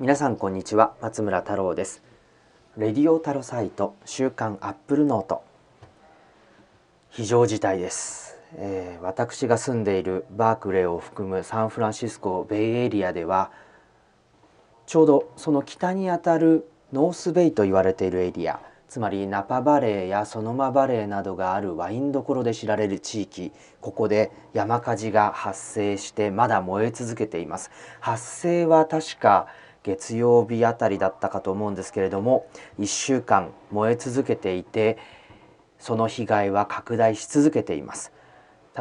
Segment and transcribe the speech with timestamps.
[0.00, 2.04] 皆さんこんにちは松村太郎です。
[2.76, 5.42] Radio TAROSITE 週刊アップルノート。
[7.10, 13.50] 非常事態です、えー、私が住んでいるバークレーを含むサンフランシスコベイエリアでは
[14.86, 27.70] ちょうどその北にあたるノースベイと言われているエリアつまりナパバレーやソノマバレーなどがあるワインどころで知られる地域ここで山火事が発生してまだ燃え続けています。
[28.00, 29.48] 発生は確か
[29.88, 32.46] 月曜日あたりだったかと思うんですけれども
[32.78, 34.98] 1週間燃え続けていて
[35.78, 38.12] その被害は拡大し続けています。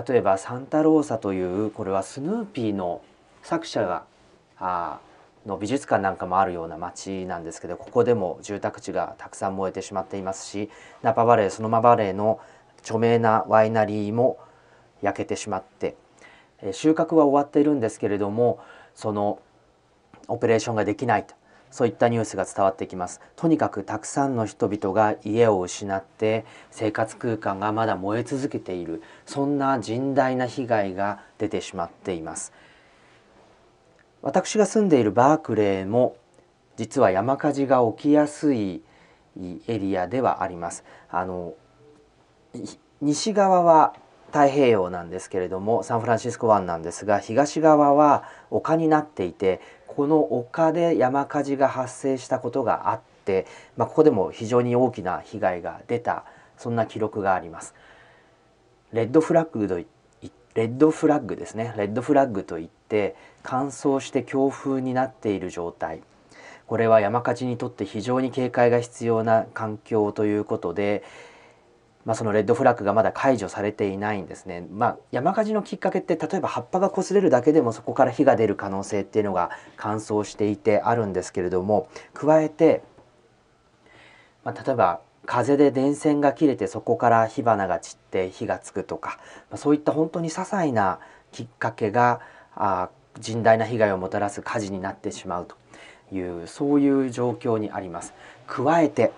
[0.07, 3.01] 例えばサンタローサというこれはスヌーピーの
[3.41, 4.03] 作者が
[4.59, 4.99] あ
[5.45, 10.69] の美術館なんかもあるような町なんですけどここでも住宅地がたくさん燃えてしまっていますし
[11.01, 12.39] ナパバレーソノマバレーの
[12.79, 14.37] 著名なワイナリーも
[15.01, 15.95] 焼けてしまって
[16.73, 18.59] 収穫は終わっているんですけれども
[18.93, 19.39] その
[20.27, 21.35] オペレーションができないと。
[21.69, 23.19] そういったニュースが伝わってきます。
[23.35, 29.01] とにかくたくさんの人々が家を失って生活空間がまだ燃え続けている。
[29.25, 32.53] そんな甚大な被害が出てしまっています。
[34.21, 36.15] 私が住んでいるバークレーも
[36.77, 38.81] 実は山火事が起きやすい
[39.67, 40.83] エリアではあります。
[41.09, 41.53] あの
[43.01, 43.93] 西側は
[44.27, 49.61] 太平洋なんですけれどもサンフランシスコ湾なんですが東側は丘になっていて
[49.97, 56.23] この丘で山火事が発生したことがあって、まあ、ここでも非常に大きな被害が出た
[56.55, 57.73] そんな記録があります。
[58.93, 59.77] レッドフラッグと
[60.53, 66.01] レッドフラッグですねレッドフラッグといって乾燥して強風になっている状態
[66.67, 71.01] これは山火事にとって非常に警戒が必要な環境ということで、
[72.07, 82.81] まあ、そのレッドフラッグがまだ解除されていないんですね、まあ、山火事のきっかけって例えば葉っぱが擦れるだけでもそこから火が出る可能性っていうのが乾燥していてあるんですけれども加えて、
[84.45, 90.99] まあ、例えば風で電線が切れてそこから火花が散って火がつくとか、まあ、そういった本当に些細な
[91.33, 92.21] きっかけが
[92.55, 92.89] あ
[93.19, 98.13] 甚大な被害をもたらす火事になってしまうというそういう状況にあります。
[98.47, 99.11] 加えて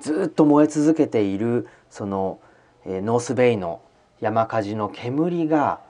[0.00, 2.40] ずっと燃え続けているその、
[2.84, 3.82] えー、ノースベイの
[4.20, 5.80] 山火事の煙が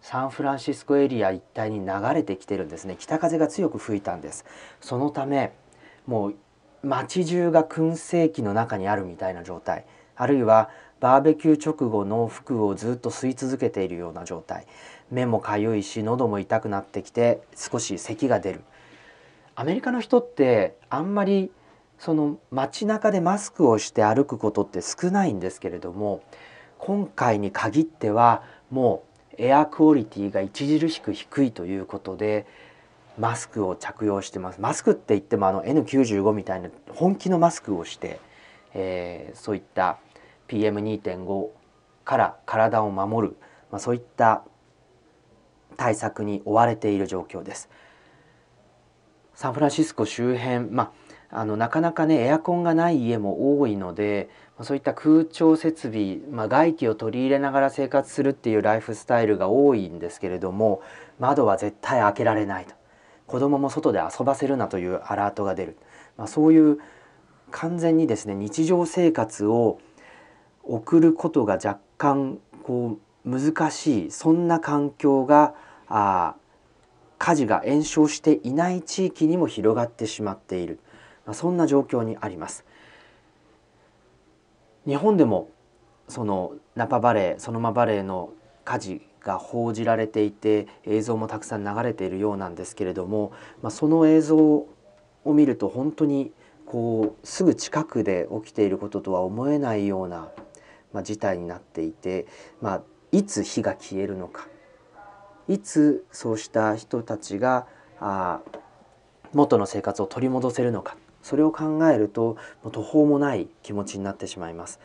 [0.00, 2.96] サンフランシスコエリア一帯に流れてきてるんですね。
[2.98, 4.44] 北風が強く吹いたんです。
[4.80, 5.52] そのため
[6.06, 6.34] もう
[6.82, 9.86] 街中が燻製機の中にあるみたいな状態。
[10.16, 10.68] あるいは
[11.00, 14.66] バーベキュー直後の服をずっと吸い続けているような状態。
[15.10, 18.60] 目もかゆいし喉も痛くなってきて少し咳が出る。
[19.54, 21.50] アメリカの人ってあんまり
[21.98, 26.22] その街中でマスクをして歩くことって少ないんですけれども
[26.78, 32.46] 今回に限ってはもうエアクオリティが著しく低いということで
[33.18, 38.20] マスクを着用してますマスクって言ってもあの N95 みたいな本気のマスクをして、
[38.74, 39.98] えー、そういった
[40.48, 41.48] PM2.5
[42.04, 43.36] から体を守る、
[43.70, 44.44] まあ、そういった
[45.76, 47.68] 対策に追われている状況です。
[49.34, 50.92] サンフランシスコ周辺、まあ、
[51.34, 54.28] あのなかなかねエアコンがない家も多いので
[54.62, 60.80] そういった空調設備、まあ、外気を取り入れながら生活するっていうライフスタイルが多いんですけれども
[61.18, 62.74] 窓は絶対開けられないと。
[63.26, 65.76] 子供も外で遊ばせるなというアラートが出る、
[66.18, 66.78] まあ、そういう
[67.50, 69.78] 完全にですね日常生活を
[70.62, 75.54] 送ることが若干こう難しいそんな環境が
[75.88, 76.34] あ
[77.18, 80.78] 火事が延焼していない地域にも広がってしまっている、
[81.26, 82.64] まあ、そんな状況にあります。
[84.86, 85.48] 日本でも
[86.08, 88.32] そのナパバレーソノマバレーの
[88.64, 94.68] 火事が報じられていて映像もたくさん流れているようなんですけれども、まあ、その映像を
[95.24, 96.32] 見ると本当に
[96.66, 100.30] こうすぐ近くで起きていることとは思えないような、
[100.92, 102.26] まあ、事態になっていて、
[102.60, 104.46] まあ、いつ火が消えるのか
[105.48, 107.66] いつそうした人たちが
[108.00, 108.40] あ
[109.32, 112.36] 元の生活を取り戻せるのかそれを考えると
[112.70, 114.78] 途方もない気持ちになってしまいます。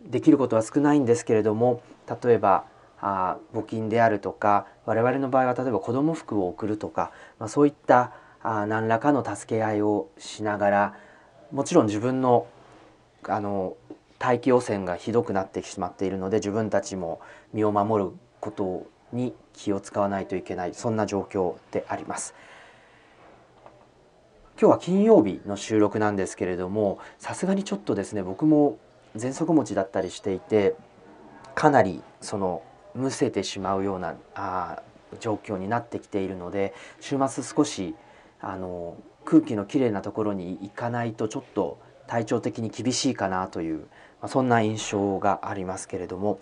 [0.00, 1.82] できることは少ないんですけれども
[2.22, 2.64] 例えば
[3.00, 8.12] あ募金であるとか我々の場合は例えば子ども服を送るとか、まあ、そういった
[8.42, 10.94] あ何らかの助け合いをしながら
[11.52, 12.46] もちろん自分の
[13.26, 13.76] あの
[14.20, 17.20] 大気汚染がひどくなってしまっているので自分たちも
[17.52, 18.10] 身を守る
[18.40, 22.34] ことに気を使わないといけないそんな状況であります。
[24.60, 28.76] 今日は金曜日の収録なんですけれどもさすがにちょっとですね僕も
[29.16, 30.74] 喘息持ちだったりしていて
[31.54, 34.82] かなりそのむせてしまうようなあ
[35.20, 37.94] 状況になってきているので週末少し
[38.40, 41.78] あの空気のきれいなところに行かないとちょっと
[42.08, 43.84] 体調的に厳しいかなという、ま
[44.22, 46.40] あ、そんな印象がありますけれども、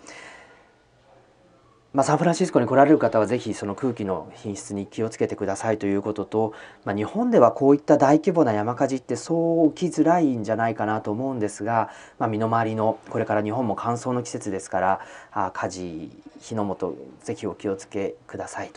[1.93, 6.53] まあ、サンフランシスコに来られる方はぜひその空気の品質に気をつけてくださいということと、
[6.85, 11.89] まあ、日本ではこういった大規模な山火事ってそう起きづらいんじゃないかなと思うんですが、
[12.19, 14.99] まあ、身の回りのこれから日本も乾燥の季節ですから
[15.31, 18.69] あ火事火の元ぜひお気をつけください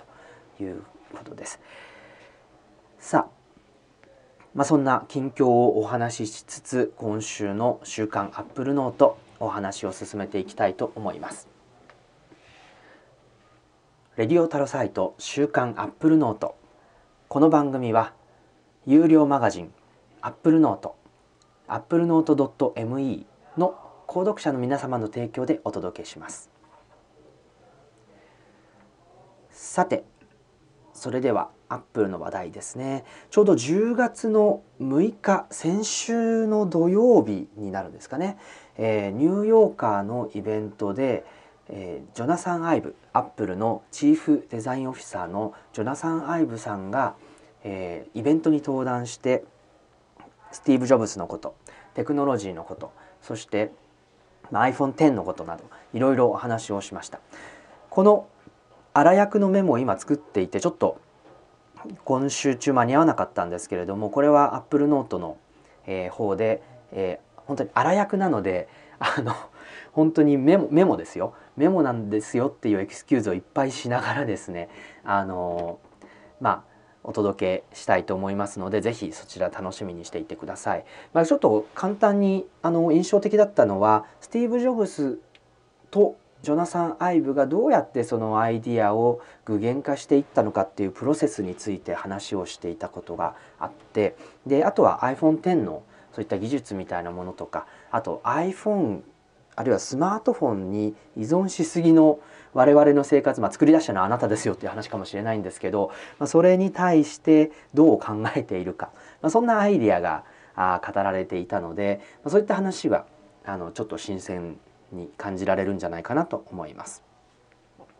[0.59, 1.61] ということです。
[2.99, 3.41] さあ
[4.55, 11.60] まあ、そんな近況をお話ししつつ今週の週刊アップルノートお話を進めていきたいと思います。
[14.21, 16.55] レディオタロサイト週刊アップルノート。
[17.29, 18.13] この番組は
[18.85, 19.73] 有料マガジン
[20.21, 20.97] アップルノート
[21.67, 23.25] アップルノート .me
[23.57, 26.51] の購読者の皆様の提供でお届けします。
[29.49, 30.05] さて
[30.93, 33.07] それではアップルの話題ですね。
[33.31, 38.37] ちょうど10月の6日先週の土曜日になるんですかね、
[38.77, 41.25] えー、ニューヨーカーのイベントで
[41.73, 47.15] えー、ジョナサン・アイブアップルのチーフデザインオフィサーのジョナサン・アイブさんが、
[47.63, 49.45] えー、イベントに登壇して
[50.51, 51.55] スティーブ・ジョブズのこと
[51.95, 53.71] テクノロジーのことそして、
[54.51, 55.65] まあ、iPhone10 のことなど
[55.95, 57.21] いろいろお話をしました。
[57.89, 58.27] この
[58.93, 61.01] 粗訳のメモを今作っていてちょっと
[62.05, 65.37] 今週中間に合わなかったんですけれどもこれはアップルノートの、
[65.87, 66.63] えー、方で、
[66.93, 68.69] えー、本当に粗訳なので
[68.99, 69.35] あの
[69.93, 71.35] 本当にメモメモですよ。
[71.61, 74.71] メモなんですよっていうエクスキューズをいっぱいしながらですね
[75.05, 75.79] あの
[76.41, 76.71] まあ
[77.05, 80.85] お届けしたいと思いますのでぜひそちら楽しみにしていてください。
[81.13, 85.21] まあ、ちょっと簡単にあの印象的だったのはスティーブ・ジョブズ
[85.91, 94.17] とジョナサン・アイブがどうやってそのアイディアを具現化していったのかっていうプロセスについて話をしていたことがあって
[94.47, 99.01] であとは iPhone10 のそういった技術みたいなものとかあと iPhone
[99.61, 102.19] あるいはスマートフォンに依存しすぎの
[102.55, 108.91] 我々の生活、まあ、作り出したのはあなたですよっていう話かもしれないんですけど、まあ、それに対してどう考えているか、
[109.21, 110.25] まあ、そんなアイディアが
[110.57, 113.05] あ語られていたので、まあ、そういった話は
[113.45, 114.57] あのちょっと新鮮
[114.93, 117.05] に感じられるんじゃないかなと思います。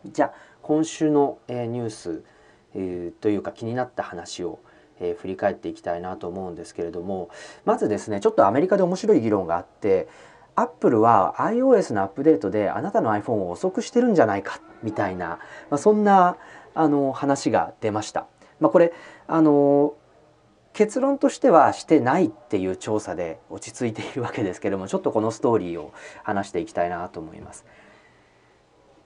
[0.05, 2.23] じゃあ今週の、えー、ニュース、
[2.73, 4.59] えー、というか気になった話を、
[4.99, 7.29] えー、振り返っていきたいなと思うんですけれども
[7.65, 10.07] まずですねちょっとアメリカで面白い議論があって
[10.61, 16.37] アップルは iOS のアップデートであなたの iPhone を遅くしてるんじゃないかみたいな、まあ、そんな
[16.73, 18.27] あの話が出ました。
[18.59, 18.93] まあ、これ
[19.27, 19.95] あの
[20.73, 25.91] 結論としてはしてないっていう調査で落ち着いているわけですけどもちょっとこのストーリーを
[26.23, 27.65] 話していきたいなと思います。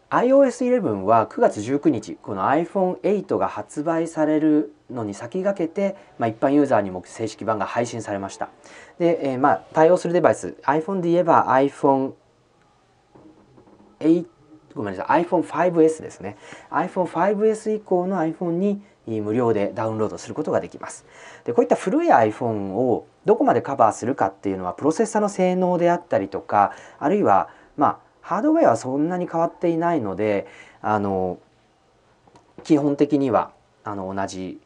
[0.10, 8.50] iOS11 は9月19日この iPhone8 が発売されるのに先駆けて、まあ、一般ユーザーにも正式版が配信されました。
[9.00, 12.14] で、えー、まあ対応するデバイス iPhone で言えば iPhone8
[14.76, 16.38] ごめんなさい iPhone5S ですね。
[16.70, 18.82] iPhone5S 以降の iPhone に
[19.22, 21.06] 無料でダウンロードすることができます。
[21.46, 30.48] でこういった古い iPhone をどこまでカバーするかっていうのはプロセッサの性能であったりとかあるいはまあハードウェアはそんなに変わっていないので
[30.82, 31.38] あの
[32.64, 33.52] 基本的には
[33.84, 34.60] あの同じ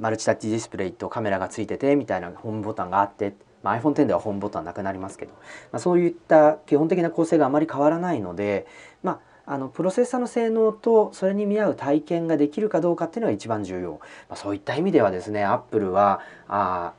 [0.00, 5.32] マルチタッチディスプレイとカメラがついててみたいなホームボタンがあって、まあ、iPhone10 ではホームボタンなくなりますけど、
[5.70, 8.66] まあ、そういった基本的な構成があまり変わらないので、
[9.04, 16.94] まあ、あのプロセッサの性能とそれに見合う体験ができるかどうかっていうのが一番重要、まあ、そういった意味ではですねアップルはあ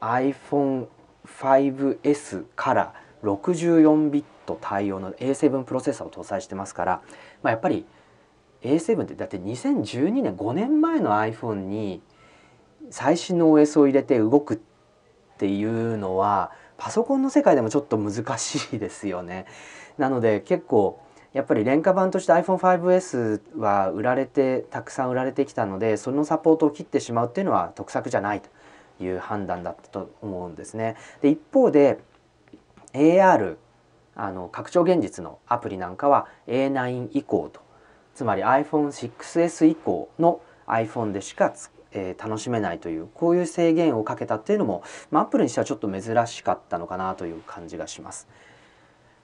[0.00, 7.02] iPhone5S から64ビット対応の A7 プロセッサーを搭載してますから、
[7.42, 7.84] まあ、やっぱり
[8.62, 12.00] A7 ってだって2012年5年前の iPhone に
[12.90, 14.58] 最新の OS を入れて動くっ
[15.38, 19.46] ていうのはパソコンの世界でもちょっと難しいですよね。
[19.98, 21.00] なので結構
[21.32, 28.48] やっぱり廉価版として iPhone5S は売られてたくさん売られてきたのでそのサポートを切ってしまうっていうのは得策じゃないと
[29.04, 30.96] いう判断だったと思うんですね。
[31.20, 31.98] で一方で
[32.94, 33.56] AR
[34.16, 37.60] あの拡張現実のアプリなんかは A9 以降と
[38.14, 41.52] つまり iPhone6S 以降の iPhone でしか
[41.92, 48.28] えー、楽しめないというこういう制限をかけたっていうのも、まあ、アップルにしてはちょっと珍しかったのかなという感じがします。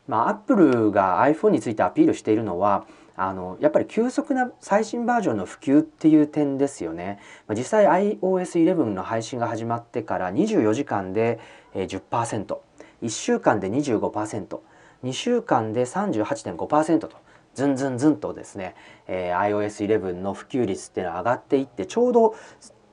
[0.09, 7.19] まあ、アップルが iPhone についてアピールしているのはあのやっぱり急速な最新バージョンの普及っていう点ですよね。
[7.47, 11.39] まあ、実際 iOS11 の配信が始まってから24時間で
[11.75, 12.57] 10%、
[13.03, 14.61] 1週間で25%、
[15.05, 17.11] 2週間で38.5%と
[17.55, 18.75] ずんずんずんとですね、
[19.07, 22.35] えー、iOS11 の普及率っていうのは上がっていってちょうど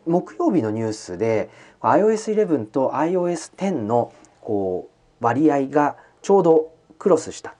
[0.05, 1.49] 木曜日のニュースで
[1.81, 4.89] iOS11 と iOS10 のこ
[5.21, 7.55] う割合がちょうどクロスした。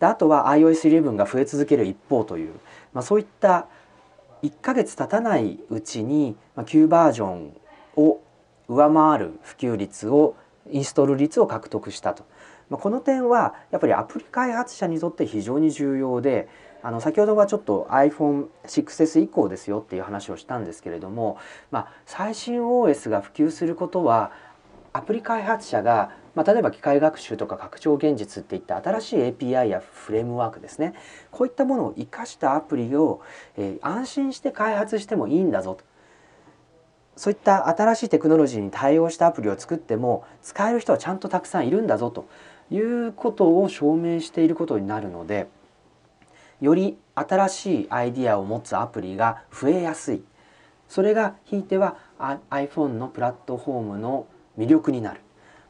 [0.00, 2.52] であとは iOS11 が増え続ける一方という、
[2.92, 3.68] まあ、そういった
[4.42, 7.56] 1ヶ月経たないうちに、旧バージョン
[7.96, 8.20] を
[8.68, 10.36] 上回る普及率を
[10.70, 12.24] インストール率を獲得したと、
[12.70, 16.48] まあ、この点はやっぱりアプリ開発者にとって非常に重要で
[16.82, 21.38] あの先ほどはちょっと iPhone6S 以降ですよっていう話をしたんですけれども、
[21.70, 24.32] まあ、最新 OS が普及することは
[24.92, 30.94] アプリ開発者が、まあ、例えば機械学習とか拡張現実っていった新しい API やフレームワークですね。
[31.30, 33.22] こういったものを生かしたアプリを、
[33.56, 35.84] えー、安心して開発してもいいんだぞと。
[37.16, 42.26] そういった新しいテクノロジーに対応したアプリを作っても使える人はちゃんとたくさんいるんだぞと。
[42.74, 45.48] いうことを証明していることになるので
[46.60, 50.22] より新しいアイディアを持つアプリが増えやすい。
[50.88, 51.96] それがひいては
[52.50, 54.26] iPhone のプラットフォームの
[54.58, 55.20] 魅力になる。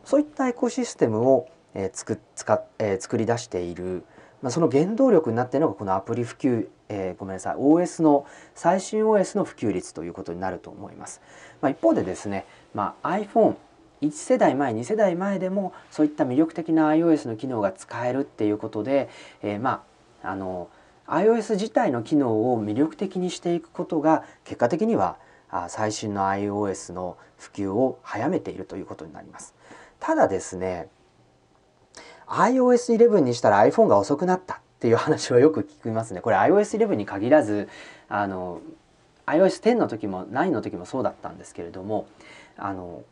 [0.04, 4.04] そういったエコシステムを、えー、つく使えー、作り出している、
[4.42, 7.54] まあ、その原動力になっているのがこのアプリ普及、えー、ごめんなさい。
[7.56, 11.20] OS の最新 OS の普及率ということになると思います。
[11.60, 13.56] まあ、一方でですね、まあ、iPhone
[14.04, 19.08] 1世代前2世代前でもそういった魅力的な iOS の機能が使えるっていうことで、
[19.42, 19.84] えー、ま
[20.22, 20.68] ああの
[21.06, 25.16] iOS 自体の機能を魅力的にしていくことが結果的には
[25.68, 29.54] 最新の iOS の普及を早めているということになります。
[30.00, 30.88] ただですね
[32.26, 36.20] iOS11 にしたら iPhone が遅くなったっていう話はよく聞きますね。
[36.20, 37.68] これ iOS11 に限らず
[38.08, 38.60] あの
[39.26, 42.06] iOS10 の時も9の時もそうだったんですけれども
[42.56, 43.02] あの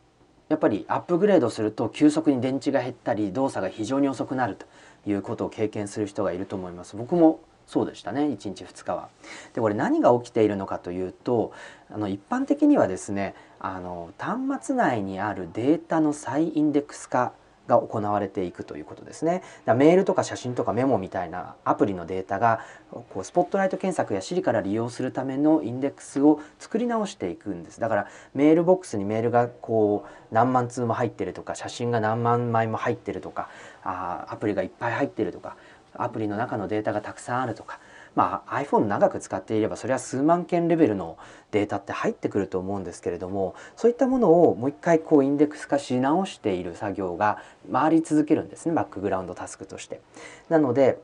[0.53, 4.67] やっぱりアップグレードすると急速に電池が減ったり動作が非常に遅くなると
[5.09, 6.95] いうことを経験する人がいると思います。
[6.95, 9.09] 僕もそうでしたね1日2日は。
[9.55, 11.53] でこれ何が起きているのかというと
[11.91, 17.33] あの一般的にはですねあの端末内にあるデータの再インデックス化
[17.69, 19.42] が行われていくということですね。
[19.66, 27.81] メールとか写真とかメモみたいなアプリのデータがこうスポットライト検索や Siri から利用するためのインデックスを作り直していくんです。
[27.81, 33.49] だからメールボックスにメールがこう何万通も入ってるとか写真が何万枚も入ってるとか
[33.85, 35.57] あアプリがいっぱい入ってるとか
[35.95, 37.78] アプリの中のデータがたくさんあるとか、
[38.14, 41.16] まあ、iPhone 長く使っていればそれは数万件レベルの
[41.50, 47.38] データって入ってくると思うんですけれどもそういったものをもう一回こうインデックス化し直している作業が
[47.71, 50.00] 回り続けるんですねバックグラウンドタスクとして。
[50.49, 51.00] なので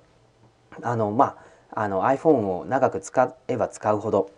[0.83, 1.37] あの、ま
[1.73, 4.31] あ、あの iPhone を長く使えば使うほど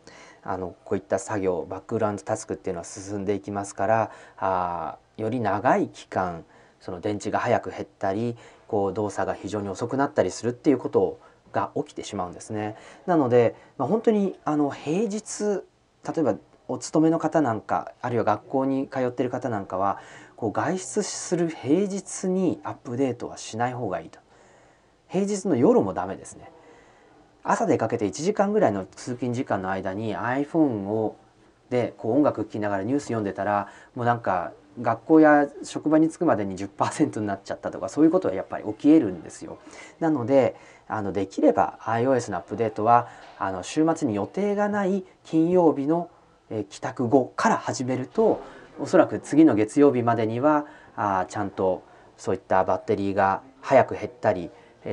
[0.42, 6.44] あのこういった作業バックグラウンドタスクっていうのは進んでいきますからあより長い期間
[6.80, 8.36] その電池が早く減ったり
[8.66, 11.20] こう動作が非常に遅くなったりするっていうことを
[11.52, 12.76] が起きてしまうんですね。
[13.06, 16.36] なので、まあ、本当にあの平日例えば
[16.68, 19.98] お勤めの方なんかあるいは学校に通ってる方なんかは
[20.36, 24.20] こう外出する平日にアップデートはしない方がいいと
[25.08, 26.50] 平日の夜もダメですね
[27.42, 31.16] 朝出かけて1時間ぐらいの通勤時間の間に iPhone を
[31.70, 39.58] でこう音楽聴きながらニュース読んでたらもうなんか学校や職場に着くまでに10%になっちゃったとかそういうことはやっぱり起きえるんですよ。
[39.98, 40.56] なので
[40.90, 46.10] あのできれば iOS のアップデートはあの週末に予定がない金曜日の、
[46.50, 48.42] え帰宅後から始めると
[48.80, 50.66] おそらく次の月曜日までには
[50.96, 51.84] あちゃんと
[52.16, 54.50] そういったバッテリーが早く減ったり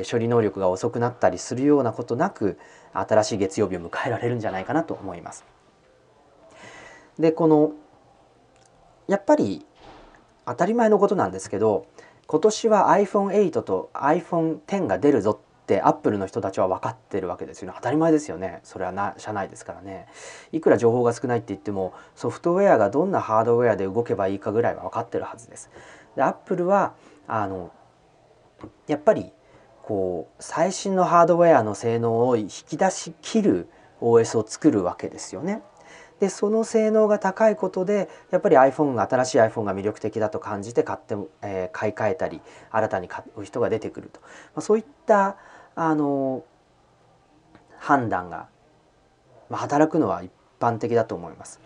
[0.10, 2.60] 処理能力が遅くなったりするようなことなく
[2.94, 5.46] 新しい月曜日を迎えられるんじゃないかなと思います。
[7.18, 7.72] でこの
[9.08, 9.66] やっぱり
[10.46, 11.88] 当たり前のことなんですけど
[12.27, 17.74] 今年は iPhone8 と iPhone10 が出るぞってアップルの人たちは分かってるわけですよね。
[17.76, 18.62] 当たり前ですよね。
[18.64, 20.08] それはな社内ですからね。
[20.54, 25.70] いくら情報が少ないって言ってもソフトウェアがどんなハードウェアで動けばいいかぐらいは分かってるはずです。
[26.16, 26.94] でアップルは
[27.28, 27.74] あの
[28.88, 29.34] やっぱり
[29.84, 33.68] こう最新のハードウェアの性能を引き出しきる
[34.00, 35.62] OS を作るわけですよね。
[36.22, 45.38] でその性能が高いことでやっぱり iPhone 新しい iPhone が魅力的だと感じて買って、えー、買い替えたり新たに買う人が出てくると、まあ、そういった
[45.79, 46.43] あの
[47.77, 48.50] 判断が、
[49.50, 51.62] まあ、働くのは一般的だと思います。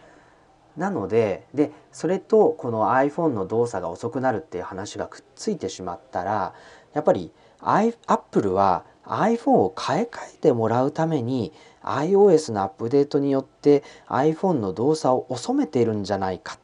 [0.76, 6.54] なのででそれとこの iPhone の動作が遅くなるっていう話がくっついてしまったら
[6.94, 11.54] やっぱり Apple は iPhone を買い替えてもらうために
[11.84, 16.60] iOS のアップデートによって iPhone の動作を遅めているんじゃないか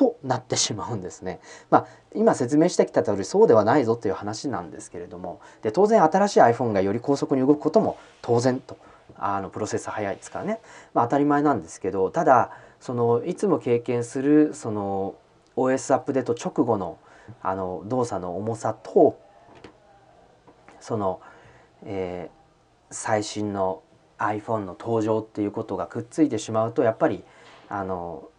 [0.00, 1.40] となってしまうんですね。
[1.68, 8.78] まあ、今説明してきた通りそうではないぞという話なんですけれどもで当然新しい iPhone がより高速に動くことも当然と
[9.16, 10.60] あのプロセッサー速いですからね、
[10.94, 15.16] まあ、当たり前なんですけどただそのいつも経験するその
[15.54, 16.96] OS アップデート直後の
[17.42, 19.20] あの動作の重さと
[20.80, 21.20] その、
[21.84, 23.82] えー、最新の
[24.16, 27.22] iPhone の登場っていうことがくっついてしまうとやっぱり
[27.68, 28.29] あの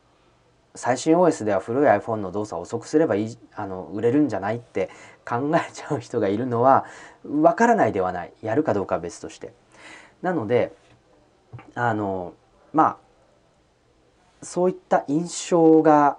[0.73, 4.89] 最新 OS では古い iPhone の動作を遅くすればいいあの売れるんじゃないって
[5.27, 6.85] 考えちゃう人がいるのは
[7.25, 9.53] わからないではないやるかどうかは別として。
[10.21, 10.73] なので
[11.75, 12.33] あの
[12.73, 12.97] まあ
[14.45, 16.17] そういった印象が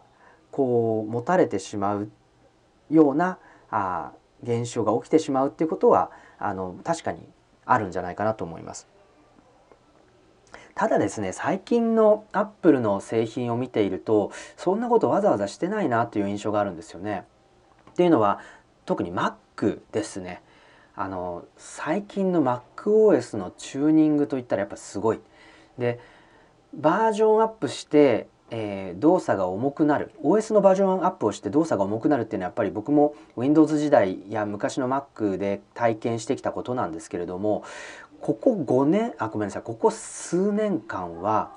[0.50, 2.10] こう持たれてしまう
[2.90, 3.38] ような
[3.70, 7.20] あ現象が起きてしまうっていうことはあの確かに
[7.64, 8.91] あるんじゃないかなと思います。
[10.74, 17.24] ただですね最近のアップルの製品を見ているとそんなことわざわざしてないなという印象があるんですよね。
[17.90, 18.40] っていうのは
[18.86, 20.42] 特に Mac ですね。
[20.94, 25.20] あの最近の MacOS のチューニングといったらやっぱすごい。
[25.78, 26.00] で
[26.74, 37.64] バージョンアップしてえー、動作が重くなる OS のバージョンアップをして動作が重くなるっていうのはやっぱり僕も Windows 時代や昔の Mac で体験してきたことなんですけれども
[38.22, 41.50] ここ5年あごめんなさいここ数年間は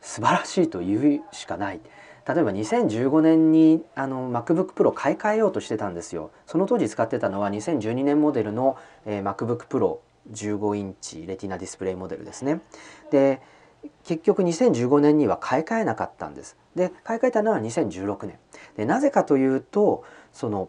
[0.00, 1.80] 素晴らしいと言うしかない。
[2.26, 9.98] 例えば2015年にあの MacBook Pro 買い替えようとしてたんですよその当時使ってたのは2012年モデルの、えー、MacBook Pro
[10.32, 12.60] 15インチレティナディスプレイモデルですね
[13.10, 13.42] で
[14.04, 16.56] 結局2015年には買い替えなかったんです。
[16.76, 18.38] で買い替えたのは2016年。
[18.76, 20.68] でなぜかというとその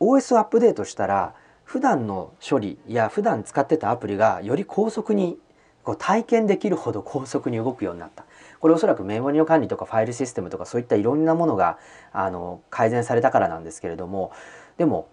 [0.00, 1.34] OS をアップデートしたら
[1.70, 5.38] 普段の処理や普段使ってたアプリがより高速に
[5.84, 8.24] こう体験できるほど高速に動くようになった。
[8.58, 11.78] これおそらくメモリの管理とかファイルシステムとかそういったいろんなものが
[12.12, 14.32] あの改善されたからなんですけれども
[14.78, 15.06] でも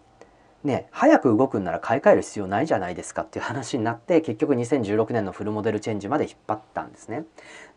[0.64, 7.26] ね、早く動くんなら買い替える必要ないじゃないですかっていう話になって結局2016年のフルモデルチェンジまで引っ張ったんですね。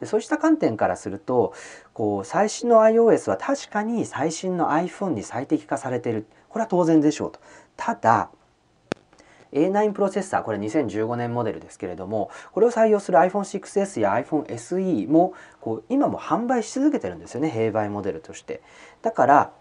[0.00, 1.52] でそうした観点からすると
[1.92, 7.40] こう最新の iOS は確かに最新の iPhone に最適化されてるこれは当然でしょうと。
[7.76, 8.30] ただ
[9.52, 18.62] A9 プロセッサーこれ2015年モデルですけれどもこれを採用する iPhone6S や iPhone SE もこう今も販売し続けてるんですよね併売モデルとして。
[19.02, 19.52] だから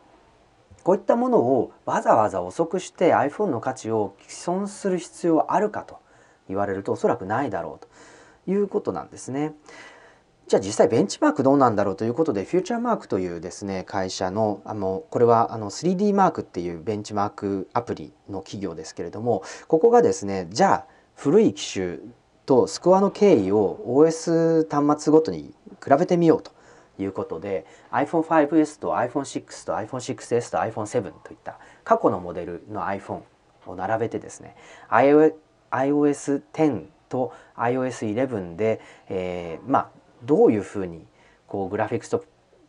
[0.83, 5.99] こういったものをわざわざ遅くして iPhone の価値を毀損する必要はあるかと
[6.47, 9.53] 言われるとおそらくないだろうということなんですね。
[10.49, 21.99] じゃあ実際ベンチマークどうなんだろうということでフューチャーマークというですね会社のあのこれはあの 3D マークっていうベンチマークアプリの企業ですけれどもここがですねじゃあ古い機種
[22.47, 26.51] とスコアの経緯を OS 端末ごとに比べてみようと
[26.97, 33.21] いうことで iPhone5S と iPhone6 と iPhone6S と iPhone7 といった過去のモデルの iPhone
[33.67, 34.55] を並べてですね
[34.89, 41.05] iOS10 と iOS11 で、えー、まあどういうふうに
[41.47, 42.23] こうグラフィックスと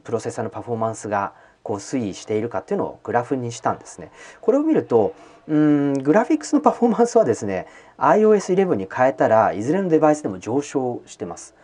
[0.04, 4.10] プロセッサーのパフォーマンスがこう推移しているかっていうのをグラフにしたんですね。
[4.40, 5.14] これを見ると
[5.46, 7.66] うんグラフィックスのパフォーマンスはですね
[7.98, 11.54] iOS11 に変えたらいずれのデバイスでも上昇してます。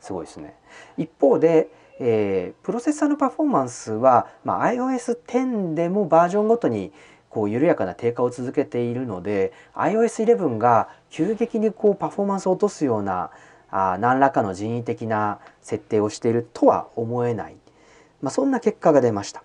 [0.00, 0.56] すごいですね。
[0.96, 1.68] 一方で
[2.02, 6.92] えー、プロセッサーのパフォーマンスは、まあ、iOS10 でもバージョンごとに
[7.28, 13.30] こう緩やかな低下を続けているので iOS11 が急激にこうパフォーマンスを落とすような
[13.70, 17.56] あ何らかの人為的な設定をしているとは思えない、
[18.22, 19.42] まあ、そんな結果が出ました。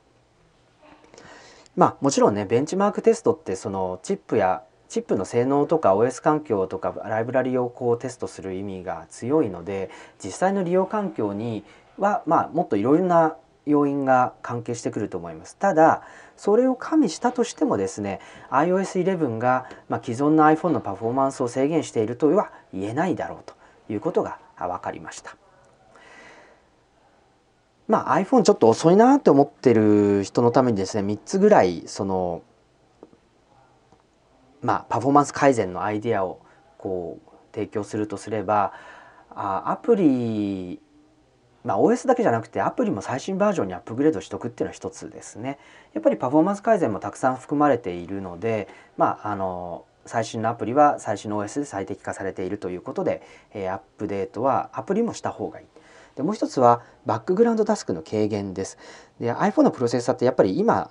[1.76, 9.90] まあもちろんねベンチマークテストってそのチップやチップの性能とか OS 環境とかライブラリをこうテストする意味が強いので
[10.24, 11.64] 実際の利用環境に
[11.98, 13.36] は、まあ、もっといろいろな
[13.66, 15.58] 要因が関係してくると思います。
[15.58, 16.04] ただ
[16.38, 18.20] それを加味したとしてもですね
[18.52, 23.56] iOS11 が、まあ、既存の iPhone のパフォーマンスを制限しているとは言えないだろうと
[23.90, 25.36] いうことが分かりました。
[27.88, 32.42] まあ、iPhone ちょっと遅いなって思ってる人のためにですね3つぐらいその
[34.64, 36.42] まあパフォーマンス改善のアイデアを
[36.80, 38.74] こう提供するとすれば
[39.30, 40.82] あアプリ
[41.66, 45.58] まあ、OS だけじゃなくてアプリも最新バージョンにアップグレードしておくっていうのは一つですね。
[45.94, 48.68] やっぱりパフォーマンス改善もたくさん含まれているので、
[48.98, 53.22] まあ、あの最新のアプリは最新の OS で最適化されているということで、
[53.54, 55.66] え、アップデートはアプリもした方がいい。
[56.16, 58.78] でもう一つはバックグラウンドタスクの軽減です。
[59.20, 60.90] で iPhone のプロセッサーってやっぱり今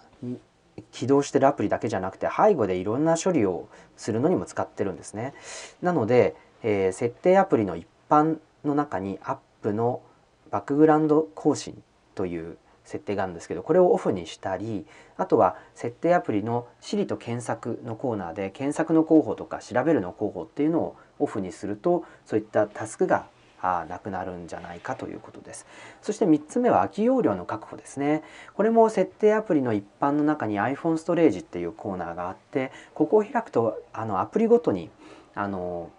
[0.93, 5.35] 起動してるアプリだけじゃなくて背後でいろんな処理をするのにも使ってるんですね。
[5.81, 10.03] なので、えー、設定アプリの一般の中にアップの
[10.51, 11.83] バックグラウンド更新
[12.15, 23.27] という設定があるんですけどこれをオフにしたりあとは設定アプリの Siri と検索のコーナーで検索の候補とか調べるの候補っていうのをオフにするとそういったタスクが
[23.63, 25.67] あなくなるんじゃないかということです
[26.03, 28.23] そして3つ目は空き容量の確保ですね
[28.55, 34.91] これも設定アプリの一般の中に iPhone ストレージっていうコーナーがあってここを開くとあのアプリごとに
[35.35, 35.91] あの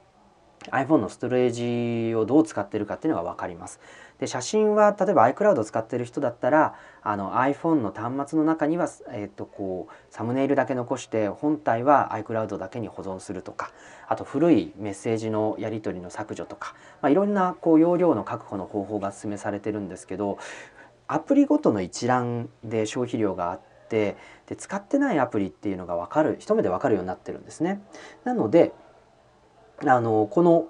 [0.71, 3.79] iPhone のストレージをどう使ってるかっていうのが分かります。
[4.19, 13.71] で写真は例えば iCloud を使ってる人だったらあの iPhone の端末の中には、えー、とこうサムネイルだけ残して本体は iCloud だけに保存するとか
[14.07, 20.37] あと古いメッセージのやり取りの削除とか、まあ、いろんなこう容量の確保の方法が示されてるんですけど
[21.07, 27.81] アプリごとの一覧で消費量があってで使ってないアプリっていうのが分かる一目で分かるようになってるんですね。
[28.23, 28.73] なので
[29.85, 30.67] あのこの、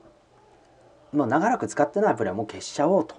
[1.13, 3.15] まあ、長らく使ってないアプリはもう消しちゃおうと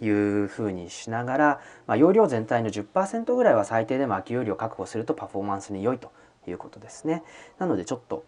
[0.00, 6.12] いうふうにしながら、まあ、容量全体の10%ぐらいは最低でも空き容量を確保するとパフォーマンスに良いと
[6.46, 7.22] いうことですね。
[7.58, 8.24] なのでちょっと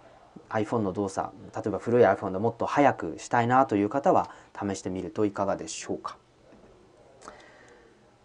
[0.48, 6.16] iPhone の動作例えば古い iPhone でもっと早くしたいなという方は試してみるといかがでしょうか。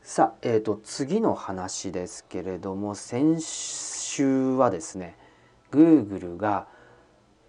[0.02, 5.18] さあ、えーと、次の話ですけれども先週はですね
[5.72, 6.68] Google が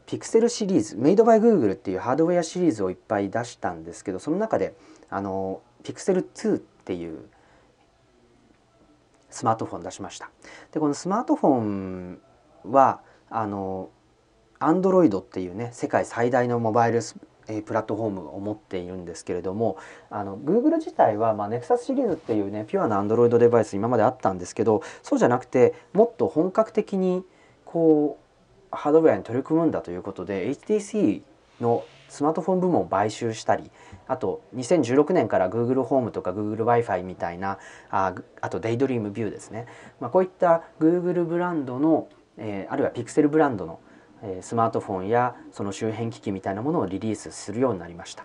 [0.07, 4.75] ピクセルシリーズメイドバイグーグルっていうハードウェアシリーズをいっぱい出したんですけどその中で
[5.11, 7.20] あのピクセル2っていう
[9.31, 10.31] スマートフォン出しました。
[10.72, 12.18] でこのスマートフォン
[12.64, 13.90] はあの
[14.59, 17.01] アンドロイドっていうね世界最大のモバイル
[17.46, 19.77] えプラットフォームを持っているんですけれども
[20.11, 27.25] あの Google 自体は、まあ、Nexus シリーズっていうねピュアな Android デバイス今まであったんですけどそうじゃなくてもっと本格的に
[27.64, 28.18] こ
[28.72, 31.22] うハードウェアに取り組むんだということで HTC
[31.61, 33.71] のスマートフォン部門を買収したり
[34.09, 37.59] あと2016年から Google ホームとか Google Wi-Fi みたいな
[37.90, 39.66] ああと Daydream View ですね、
[40.01, 43.81] まあ、こういった Google ブランドの、えー、あるいはピクセルブランドの
[44.23, 48.25] えスマートフォンやその周辺機器みたいなものをリリースするようになりました。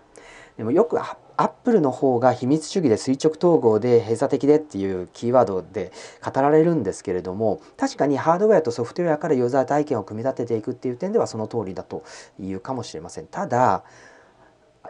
[0.56, 12.04] でもよくアップルの方が秘密主義で垂直統合で閉鎖的でっていうキーワードで語られるんですけれども確かにハードウェアとソフトウェアからユーザー体験を組み立てていくっていう点ではその通りだと
[12.38, 13.26] いうかもしれません。
[13.26, 13.82] ただ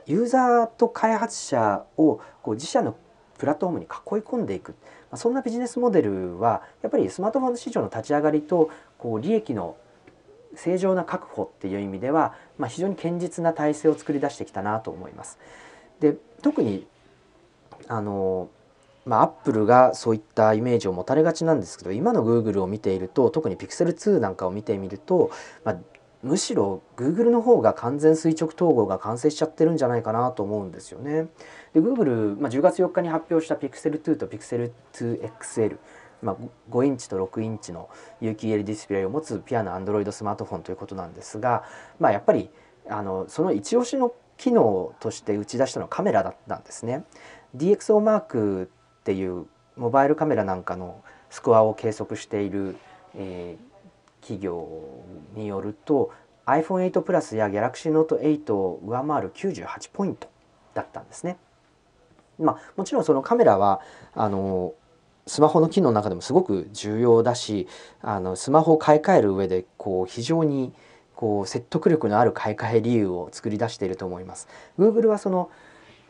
[0.07, 2.97] ユーザーと開発者をこう自社の
[3.39, 4.75] プラットフォームに囲い込んでいく。
[5.15, 9.77] そんなビジネスモデルはやっぱりスマートフォン市場の立ち上がりとこう利益の
[10.57, 15.39] 正常な確保っていう意味では、まあ、非常に堅実な体制を作り出してきたなと思います。
[16.01, 16.87] で特に
[17.89, 18.49] あの
[19.05, 25.33] まあ、アップルがそういったイメージを持たれがちなんですけど今の Google を見ていると特に Pixel2 なんかを見てみると、
[25.65, 25.79] まあ、
[26.23, 31.27] むしろ Google の方が完全垂直統合が完成しちゃってるんじゃないかなと思うんですよね。
[31.75, 35.79] で Google、まあ、10月4日に発表した Pixel2 と Pixel2XL
[36.23, 36.37] まあ、
[36.71, 41.65] 5インチと6インチの有機 EL ディスプレイを持つピアノアンドロイドスマートフォンということなんですが、
[41.99, 42.49] まあ、やっぱり
[42.89, 47.05] あのその一押しの機能として打ち出したのはカメラだったんですね。
[47.57, 52.77] DxO マークっていうモバイルカメラなんかのスコアを計測している、
[53.15, 55.05] えー、企業
[55.35, 56.13] によると
[56.47, 60.29] iPhone8 プラスや Galaxy Note 8を上回る98ポイント
[60.75, 61.37] だったんですね。
[62.39, 63.81] まあ、もちろんそのカメラは
[64.15, 64.75] あの
[65.27, 67.69] スマホの機能の中でもすごく重要だし
[68.01, 70.73] あのスマホを買い替える上でこう非常に
[71.15, 74.49] こう説得力のある買い替え理由を作り出していると思います。
[74.79, 75.51] Google はその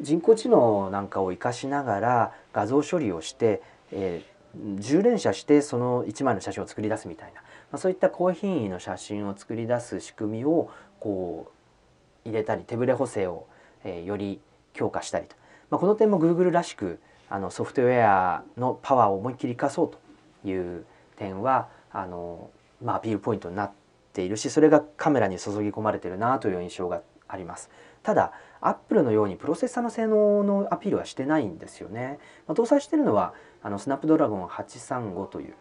[0.00, 11.52] 人工知能なんかを生かしながら画像処理をして、えー、10連写してその1枚の写真を作り出すみたいな、まあ、そういった高品位の写真を作り出す仕組みをこ
[12.24, 13.46] う入れたり手ぶれ補正を、
[13.84, 14.40] えー、より
[14.72, 15.36] 強化したりと、
[15.70, 16.98] まあ、この点も Google らしく
[17.32, 19.98] あのソフトウェアのパワーを思いっきり生かそうと
[20.46, 20.84] いう
[21.16, 22.50] 点はあの、
[22.84, 23.72] まあ、アピールポイントになっ
[24.12, 27.70] ているしそれがカメラに注ぎ込まれてるなという印象があります。
[28.02, 32.18] ただアップルのようにプロセッサーの性能のアピールはしてないんですよね。
[32.46, 35.54] まあ、搭載しているのはあのスナップドラゴン835という、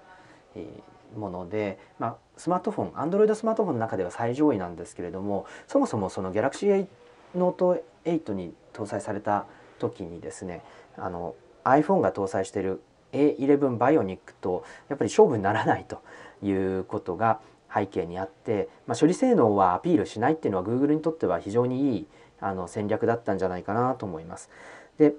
[0.56, 6.88] えー、もので、まあ、スマートフォンアンドロイドスマートフォンの中では最上位なんですけれどもそもそもその Galaxy
[7.34, 9.46] Note 8に搭載された
[9.80, 10.64] 時にですね
[10.98, 12.82] あの iPhone が搭載している
[13.14, 16.02] A11 バイオニックとやっぱり勝負にならないと
[16.44, 17.40] いうことが
[17.74, 22.08] 背景にあって、まあ、処理性能はアピールしないっていうのは Google にとっては非常にいい
[22.40, 24.50] あの戦略だったんじゃないかなと思います。
[24.98, 25.14] で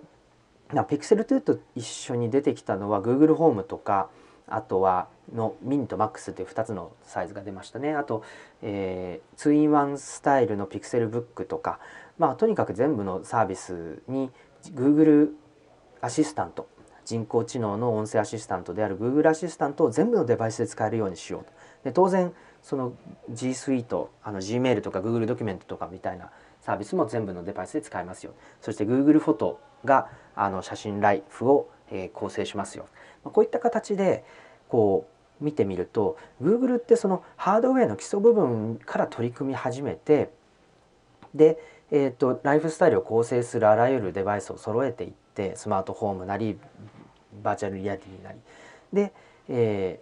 [0.70, 4.08] Pixel 2と一緒に出てきたのは Google ホームとか
[4.48, 8.22] あとはのミニとマックスという2つのサイズが出ましたねあと、
[8.62, 11.78] えー、2-in-1 スタイルの Pixel Book とか
[12.18, 14.30] まあとにかく全部のサービスに
[14.74, 15.30] Google
[16.02, 16.68] アシスタント
[17.04, 21.52] 人工知能の音声アシスタントである Google アシスタントを全部のデバイスで使えるようにしようと。
[21.84, 22.92] で当然その
[23.30, 32.86] G Suite あの Gmail とか Google ドキュメントとかみたいなサービスも全部のデバイスで使えますよそして Google フォトがあの写真ライフを、えー、構成しますよ
[33.24, 34.24] まこういった形で
[34.68, 35.08] こ
[35.40, 40.30] う見てみると Google ってそのハードウェアの基礎部分から取り組み始めて
[41.34, 41.58] で、
[41.90, 46.58] えーと、ライフスタイルを構成するあらゆるデバイスを揃えていっってスマートフォームなり
[47.42, 48.38] バーチャルリアリティなり
[48.92, 49.12] で、
[49.48, 50.00] え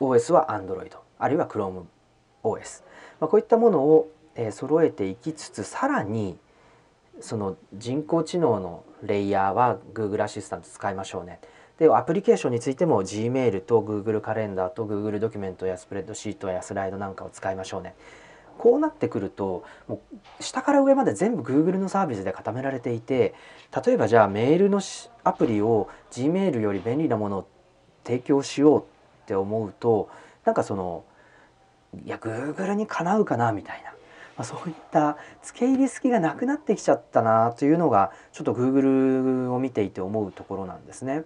[0.00, 2.82] ー、OS は Android あるいは ChromeOS、
[3.20, 6.36] まあ、こういったものを、えー、揃えていきつつさらに
[7.20, 11.38] その人工知能のレイヤーは Google アシスタント使いましょうね。
[11.78, 17.94] でアプリケーションについても Gmail と Google カレンダーと Google ドキュメントやスプレッドシートやスライドなんかを使いましょうね。
[18.60, 23.34] こうなってくるともう下から上まで全部 Google のサービスで固められていて
[23.86, 24.82] 例えばじゃあメールの
[25.24, 27.48] アプリを Gmail より便利なものを
[28.04, 28.84] 提供しようっ
[29.24, 30.10] て思うと
[30.44, 31.04] なんかその
[32.04, 33.94] いや Google にかなうかなみたいな。
[34.40, 41.24] まあ、そういった付け入り隙がなくなってきちゃったなというのがちょっと Google を見ていて思うところなんですね。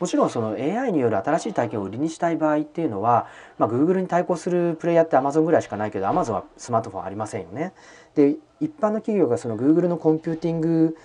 [0.00, 3.26] もちろんその AI による新しい体験を売りにしたい場合っていうのは、
[3.58, 7.74] まあ、Google に対抗するプレイヤーって Amazon ぐらいしかないけど Amazon はスマートフォンありませんよね。
[8.14, 10.96] で一般の企業がその Google のコンピューティング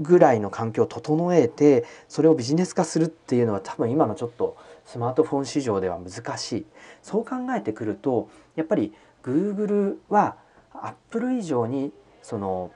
[0.00, 6.66] ぐらいの環境を整えてそれをビジネス化するっていうのは多分今のちょっとスマートフォン市場では難しい
[7.02, 10.36] そう考えてくるとやっぱり Google は
[10.74, 12.70] アップル以上にその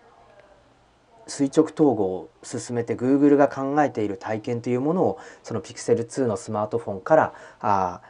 [1.27, 8.01] 垂直統合を進めて Google が考えている体験というものをその Pixel 2のスマートフォンからあ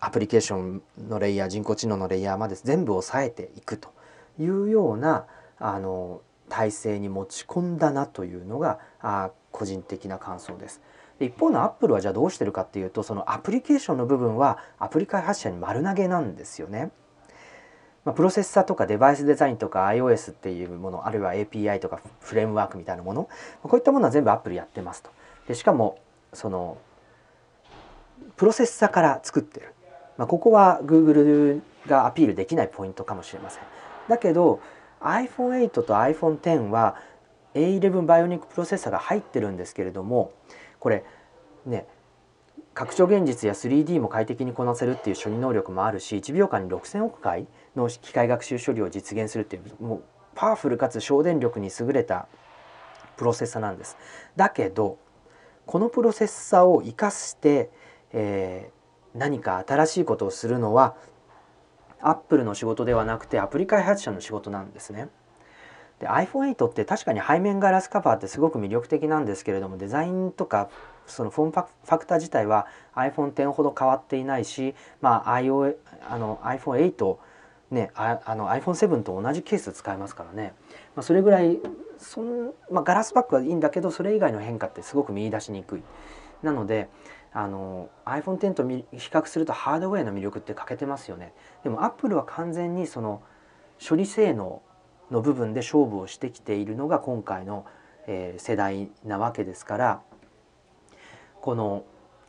[0.00, 3.88] アプリケーションのレイヤー人工知能のレイヤーまで全部抑えていくと
[4.38, 5.26] いうような
[5.58, 10.80] あの体制に持ち込んだなというのがあ個人的な感想です。
[11.20, 16.92] 一方のアップルはじゃあどうしてるかっていうとそのアプリケーションの部分はアプリ開発者に丸投げなんですよね。
[18.08, 23.28] まあ、プロセッサーとかデバイスデザインとか iOS っていうものあるいは API とかフレームワークみたいなもの
[23.62, 25.10] こういったものは全部アップルやってますと。
[25.46, 25.98] でしかも
[26.32, 26.78] その
[28.38, 29.74] プロセッサーから作ってる、
[30.16, 33.62] まあ、ここは Google がアピールできないポイントかもしれません。
[34.08, 34.60] だけど
[35.02, 36.96] iPhone8 と iPhone10 は
[37.52, 40.32] A11 バイオニックプロセッサーが入ってるんですけれども
[40.80, 41.04] これ
[41.66, 41.86] ね
[42.78, 50.02] 拡張現実や 3D も快適にこなせるっていう処理能力もあるし1秒間に6,000億回の機械学習処理を実現するっていうもう
[50.36, 52.28] パワフルかつ省電力に優れた
[53.16, 53.96] プロセッサなんです。
[54.36, 54.96] だけど
[55.66, 57.68] このプロセッサを生かして、
[58.12, 60.94] えー、何か新しいことをするのは
[62.00, 65.08] アップルの仕事ではなくてアプリ開発者の仕事なんですね。
[65.98, 70.70] で iPhone8 って確かに背面ガラスカバーってすごく魅力的なんですけれどもデザインとか
[71.08, 75.74] そのフォームファクター自体は iPhone10 ほど変わっていないし、まあ、IO
[76.08, 77.16] あの iPhone8
[77.70, 80.54] ね、ああの iPhone7 と同じケース使えますからね、
[80.96, 81.58] まあ、それぐらい
[81.98, 85.82] そん、まあ、ガラスバッグはいいんだけどそれ以外の変化ってすごく見出しにくい。
[86.42, 86.88] なので
[87.32, 91.34] あの iPhone10 と比較するとハードウェアの魅力って欠けてますよね。
[91.62, 93.22] でも Apple は完全にその
[93.86, 94.62] 処理性能
[95.10, 97.66] の部分で勝負をしてきているのが今回の、
[98.06, 100.02] えー、世代なわけですから
[101.40, 101.84] この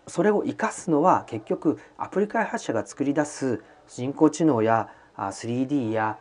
[0.07, 6.17] それを生かすのは結局アプリ開発者が作り出す人工知能や 3D や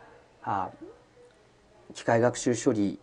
[1.93, 2.99] 機械学習処理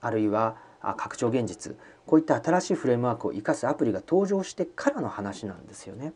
[0.00, 0.56] あるいは
[0.96, 6.12] 拡張現実こういった新しいフレームワークを生かすアプリが登場してからの話なんですよね。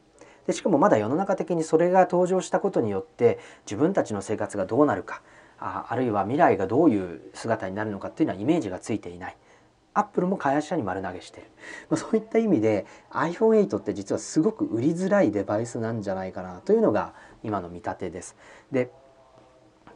[0.47, 5.23] でしかもまだ世の中的にそれが登場したことによって自分たちの生活がどうなるか
[5.61, 9.37] ああるいは未来がどういう姿になるのかっていうのはイメージがついていない。
[9.95, 11.47] アップルも開発者に丸投げしてる、
[11.91, 18.37] まあ、そういった意味で iPhone8 って実はすごく売りづらいデバイスなんじゃないかなというのが今の見立てです。
[18.71, 18.91] で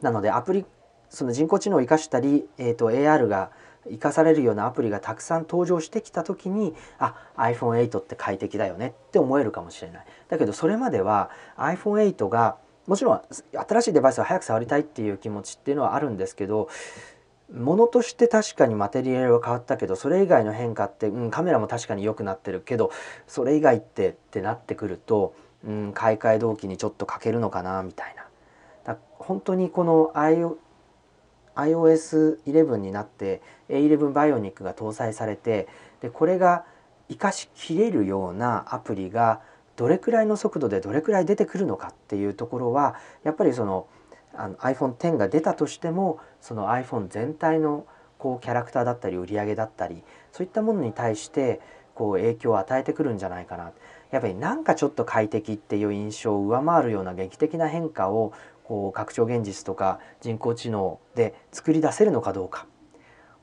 [0.01, 0.65] なのでアプリ
[1.09, 3.51] その人工知能を生かしたり、えーと、AR が
[3.89, 13.21] 生かされるようなアプリがたくさん登場してきた時にあ iPhone8 って快適だよねって思えるかもしれないだけどそれまでは iPhone8 がもちろん
[13.67, 16.69] 新しいデバイスを早く触りたいっていう気持ちっていうのはあるんですけど
[17.53, 22.91] ものとして確かにマテリアルは変わったけどそれ以外の変化って、うん、カメラも確かに良くなってるけど
[23.25, 25.33] それ以外ってってなってくると、
[25.65, 28.25] うん、買い替え動機にちょっと欠けるのかなみたいな。
[28.83, 30.11] だ本当にこの
[31.55, 35.67] iOS11 になって A11 バイオニックが搭載されて
[36.01, 36.65] でこれが
[37.09, 39.41] 生かしきれるようなアプリが
[39.77, 43.87] どれくらいの速度でどれくらい出てくるのかっていうところはやっぱりその
[44.35, 47.85] あの iPhone10 が出たとしてもその iPhone 全体の
[48.17, 51.61] こうキャラクターだったり売り上げだったりそういったものに対して
[51.93, 53.71] こう影響を与えてくるんじゃないかな
[54.11, 62.67] やっぱりなんかちょっと快適っていう印象を上回るような劇的な変化をこう拡張現実とか人工知能で作り出せるのかどうか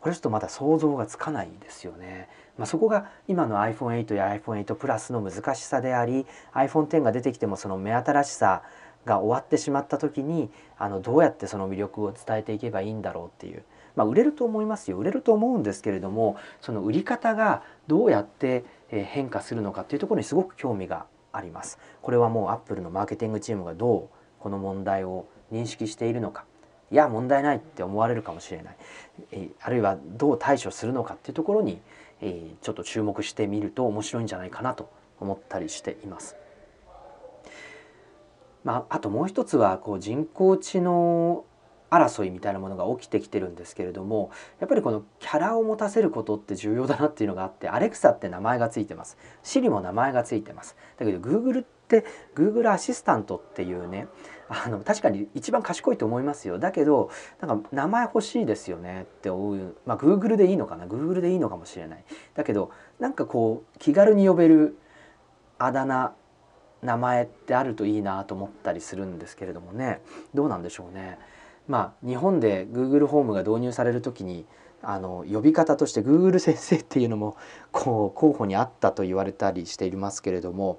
[0.00, 2.28] これちょっとまだ想像がつかないですよね。
[2.58, 8.62] まあ、そこが今の iPhone8 や iPhone8 プラスの難しさであり iPhone10 が出てきてもその目新しさ
[9.04, 13.64] が終わってしまった時にあのどうやってその魅力を伝えていけばいいんだろうっていう、
[13.96, 21.80] まあ、売れると思いますよ売れると思うんですけれどもその売り方がどうやって変化するのかっていうところにすごく興味があります。
[22.00, 26.44] これはもうアップルのマーケティングチームがどうこの問題を認識しているのか
[26.92, 28.76] いや問題ないって思われるかもしれない、
[29.32, 31.80] えあるいはどう対処するのかっていうところに、
[32.20, 36.36] えちょっと注目してみると面白いんじゃないかなと思ったりしています。
[38.64, 41.44] まあ、あともう一つはこう人工知能
[41.90, 49.16] 争いみたいなものが起きてきてるんですけれどもやっぱりこのキャラを持たせることって重要だなっていうのがあってアレクサって名前がついてます。
[49.42, 50.76] シリも名前がついてます。
[50.98, 54.08] だけど Google って Google アシスタントっていうね
[54.48, 56.58] あの確かに一番賢いと思いますよ。
[56.58, 60.86] だけどなんか名前欲しいですよねって思うまあ Google でいいのかな。
[60.86, 62.04] Google でいいのかもしれない。
[62.34, 64.78] だけどなんかこう気軽に呼べる
[65.58, 66.14] あだ名
[66.84, 70.02] 名前ってあるといいなと思ったりするんですけれどもね。
[70.34, 71.18] どうなんでしょうね。
[71.66, 74.44] まあ日本で Google ホームが導入される時に
[74.82, 77.36] あの呼び方として Google 先生っていうのも
[77.72, 80.78] こう候補にあったと言われたりしていますけれども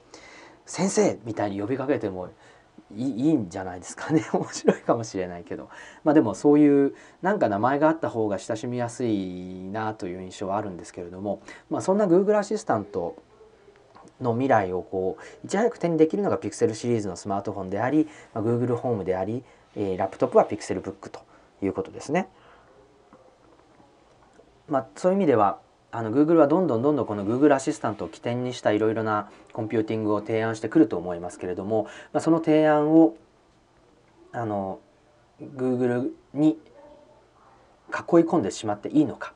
[0.67, 2.29] 先生みたいに呼びかけても
[2.95, 4.23] いいんじゃないですかね。
[4.31, 5.69] 面白いかもしれないけど。
[6.03, 11.41] まあでもそういうなんか名前があった方が親しみやすいなという印象はあるんですけれども、
[11.71, 13.15] まあ、そんな Google アシスタント
[14.21, 19.43] の未来をこをいち早く手にできるのが Pixel シリーズのスマートフォンであり、まあ、Google ホームであり、
[19.75, 21.21] えー、ラップトップは Pixel Book と
[21.61, 22.27] いうことですね。
[24.67, 25.59] まあ、そういう意味では
[25.91, 33.15] あの Google はどんどんどんどんこの Google アシスタントを起点にしたいろいろなコンピューティングを提案してくると思いますけれども、まあ、その提案を
[34.31, 34.79] あの
[35.41, 36.57] Google に囲い
[38.25, 39.33] 込んでしまっていいのか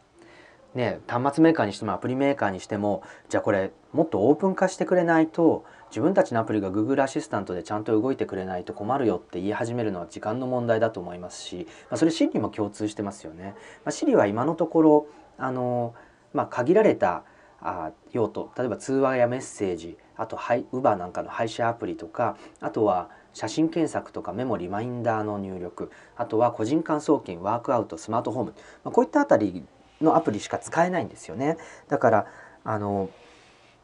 [0.76, 13.56] ね、端末メーカーにしてもアプリメーカーにしてもじゃあこれもっとオープン化してくれないと自分たちのアプリが Google アシスタントでちゃんと動いてくれないと困るよって言い始めるのは時間の問題だと思いますし、まあ、それ Siri も共通してますよね。
[13.84, 15.96] まあ、Siri は今のところあの、
[16.34, 17.24] まあ、限られた
[17.62, 29.66] あ用途例えば通話やメッセージあと Uber なんかの配車アプリとかあとは写真検索とかメモリマインダーの入力あとは個人間送金ワークアウトスマートフォーム、まあ、こういったあたり
[30.02, 31.58] のアプリしか使えないんですよね。
[31.90, 32.26] だから
[32.64, 33.10] あの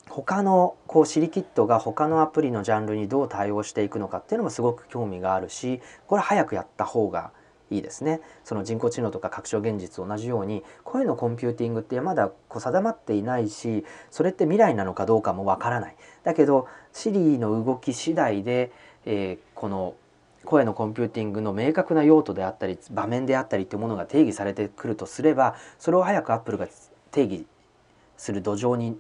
[0.10, 7.32] 他のこうシリキットが他のアプリのジャンルにどう対応していくのかっていうのもすごく興味があるしこれ早くやった方が
[7.72, 8.22] いいですね。
[8.44, 15.96] その人工知能とか拡張現実と同じように声のコンピューティングってまだこう定まっていないしそれって未来なのかどうかもわからない。
[16.24, 18.72] だけどシリの動き次第で、
[19.06, 19.96] えー、この
[20.46, 26.68] 声のコンピューティングの明確な用途であったり場面であったりというものが定義されてくるとすればそれを早くアップルが
[27.12, 27.46] 定義
[28.16, 28.98] する土壌に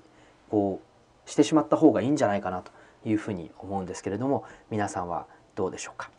[0.49, 0.94] こう
[1.25, 2.71] してしまった方がいいんじゃないかなと
[3.05, 6.11] いうふうに思うんですけれども皆さんはどうでしょうか？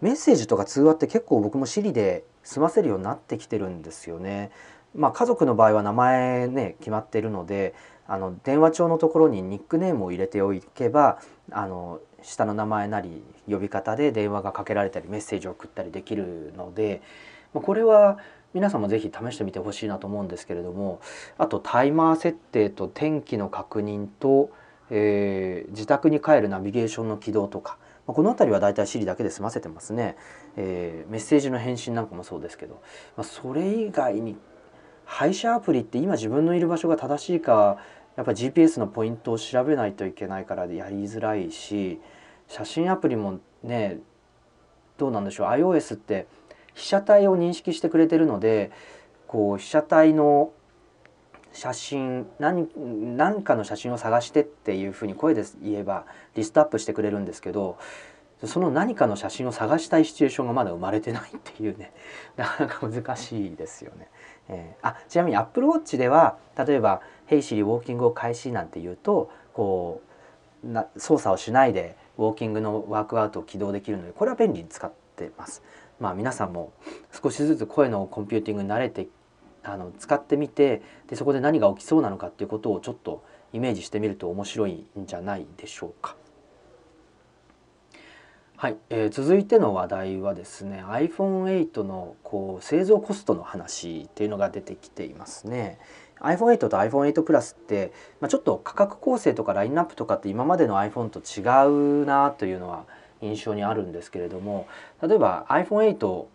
[0.00, 4.50] メッセージとか通話って結構僕も Siri で済ませるようになってきてるんですよね。
[4.94, 7.74] まあ、家族の場合は名前ね決まってるので
[8.06, 17.02] あの電話帳のところにニックネームを入れておけばあの下の名前なり呼び方で電話がかけられたりメッセージを送ったりできるので、
[17.52, 18.18] まあ、これは
[18.56, 21.02] 皆さんも是非試してみてほしいなと思うんですけれども
[21.36, 24.48] あとタイマー設定と天気の確認と、
[24.88, 30.16] えー、自宅に帰るナビゲーションの起動とか、まあ、この辺りはだいたい Siri だけで済ませてますね、
[30.56, 32.80] えー、メッセージの返信なんかもそうですけど、
[33.14, 34.38] まあ、それ以外に
[35.04, 37.76] 配車アプリって今自分のいる場所が正しいか
[38.16, 42.00] やっぱ GPS のポイントを調べないといけないからやりづらいし
[42.48, 43.98] 写真アプリもね
[44.96, 46.26] どうなんでしょう iOS って
[46.76, 48.70] 被写体を認識してくれてるので
[49.26, 50.52] こう被写体の
[51.52, 52.68] 写真何
[53.16, 57.78] 何かの写真を探してっていうふうに声で言えばリストアップしてくれるんですけど
[58.44, 61.92] その何かの写真を探したいシチュエーションがまだ生まれてないっていうね
[62.36, 64.08] なかなか難しいですよね。
[64.48, 70.02] えー、あちなみに Apple Watch では例えば「Hey Siri ウォーキングを開始」なんて言うとこ
[70.62, 75.62] うな操作をしないでウォーキングのワークアウトを起動できるのでこれは便利に使ってます。
[76.00, 76.72] まあ、皆さんも
[77.22, 79.08] 少しずつ声のコンピューティングに慣れて
[79.62, 86.16] あの使ってみてでそこで何が起きそうなのかっていうことをちょっとイメージしてみると面白いんじゃないでしょうか。
[88.58, 95.78] はい、えー、続いての話題はですね iPhone8 のこう製造コストの話っていうのが出てきていますね。
[96.20, 102.86] iPhone8 と iPhone8 プラスって、まあ、ちょっと価格構成とかラインナップとかって今までの iPhone と違うなというのは
[103.22, 104.66] 印象にあるんですけれども
[105.02, 106.26] 例えば iPhone8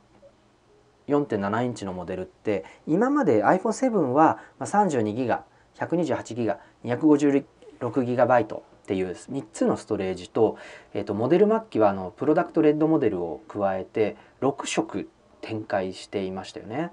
[1.07, 5.43] 4.7インチのモデルって今まで iPhone7 は32ギガ
[5.77, 10.57] 128ギガ256ギガバイトっていう3つのストレージと,、
[10.93, 15.09] えー、とモデル末期はあのプロダクトレッドモデルを加えて6色
[15.41, 16.91] 展開していましたよね。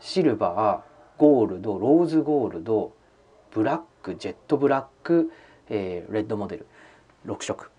[0.00, 2.92] シルバーゴールドローズゴールド
[3.52, 5.30] ブラックジェットブラック、
[5.68, 6.66] えー、レッドモデル
[7.26, 7.70] 6色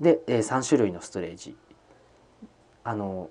[0.00, 1.56] で、えー、3種類のストレージ。
[2.84, 3.30] あの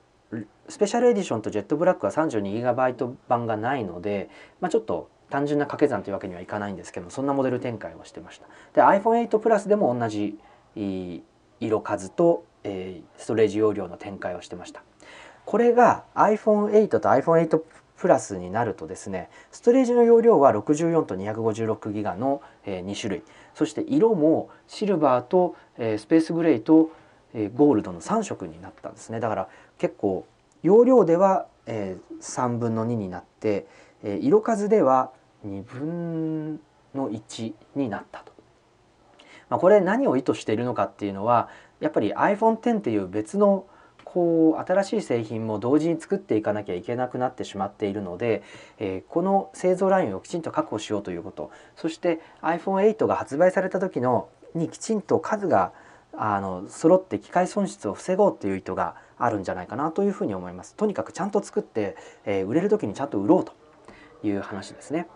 [0.68, 8.48] スペシャルエディションとジェットブラックは 32GB 版がないので、まあ、ちょっと単純な掛け算というわけにはいかないんですけどそんなモデル展開をしてました。
[8.74, 10.38] で iPhone8 プラスでも同じ
[11.60, 14.84] 色数と、えー、ストレージ容量の展開をしてました。
[15.46, 17.62] これが iPhone8 と iPhone8
[17.98, 23.24] プラスになるとですねストレージの容量は64と256ギガの、えー、2種類。
[23.56, 26.92] そして色もシルバーと、えー、スペースグレーと、
[27.34, 29.48] えー、ゴールドの3色になったんですねだから
[29.78, 30.28] 結構
[30.62, 33.66] 容量では、えー、3分の2になって、
[34.04, 35.12] えー、色数では
[35.48, 36.60] 2分
[36.94, 38.34] の1になったと。
[39.50, 41.50] まあ、これ何を意図しているのかっていうのは
[41.80, 43.68] やっぱり iPhone X っていう別の
[44.16, 48.44] こう新しい製品も同時に作っていかなきゃいけなくなってしまっているので、
[48.80, 55.74] えー、この製造ラインをきちんと確保しようということそして iPhone8 が発売された時のにきちんと数が
[56.14, 60.76] あの揃って機械損失を防ごうという意図があるんじゃないかなというふうに思います。
[60.76, 63.52] とにかくちゃんと作って、えー、売れる時にちゃんと売ろうと
[64.26, 65.08] いう話ですね。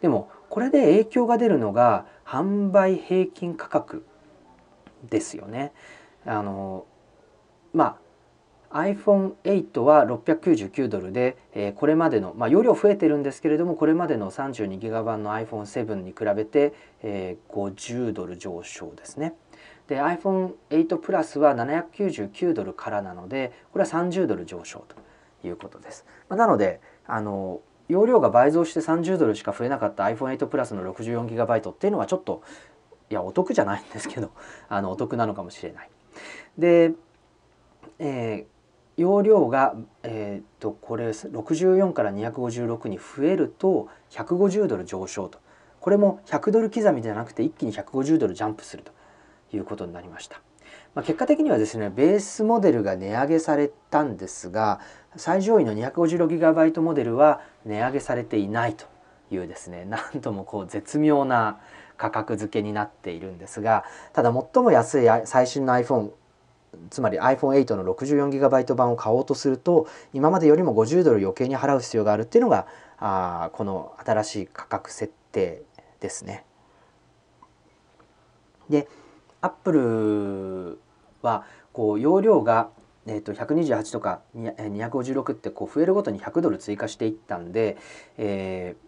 [0.00, 4.06] でもこれで影響が出るのが販売平均価格
[5.10, 5.74] ですよね。
[6.24, 6.86] あの
[7.74, 8.07] まあ
[8.70, 19.34] iPhone8 は699ドルで、えー、これまでの、まあ、容量増えてるんですけれどもこれまでの32ギガ版の iPhone7 に比べて、えー、50ドル上昇ですね。
[19.86, 24.96] で iPhone8 プラスは799ドルからなのでこれは30ドル上昇と
[25.46, 26.04] いうことです。
[26.28, 32.42] まあなのであの容量が倍増して30ドルしか増えなかった iPhone8 プラスの 64GB っていうのはちょっと
[33.08, 34.30] いやお得じゃないんですけど
[34.68, 35.90] あのお得なのかもしれない。
[36.58, 36.92] で、
[37.98, 38.57] えー、
[38.98, 45.38] 容量が、えー、とこれ64から256に増えると150ドル上昇と
[45.80, 48.92] これも100ドル刻みじゃなくて一気に150ドルジャンプすると
[49.56, 50.40] いうことになりました。
[50.94, 54.80] まあ、結果的にはですねベースモデルが値上げされたんですが
[55.16, 58.86] 最上位の 256GB モデルは値上げされていないと
[59.30, 61.60] いうですねなんともこう絶妙な
[61.96, 66.10] 価格付けになっているんですがただ最も安い最新の iPhone
[66.90, 72.66] つまり iPhone8 の 64GB 版を買おうとすると今までよりも50ドル余計に払う必要があるっていうのが
[72.98, 75.62] あこの新しい価格設定
[76.00, 76.44] ですね。
[78.68, 78.88] で
[79.40, 80.78] アップル
[81.22, 82.70] はこう容量が
[83.08, 87.78] えー、と128とか256ってこう増えるごとに100ドル追加していったんで、
[88.18, 88.87] えー、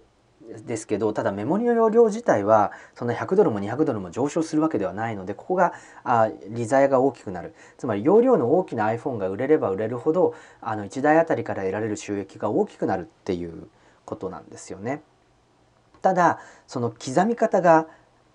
[0.66, 5.74] ですけどただメモリの容量自体はそんな100ドルも200ドルも上昇するわけではないのでここが
[6.04, 13.68] あ利ザヤが大きくなるつまり容量の大きな iPhone が売れれば売れるほどあの1台あたりから得られる収益が大きくなるっていう
[14.04, 15.02] ことなんですよね。
[16.02, 17.86] ただその刻み方が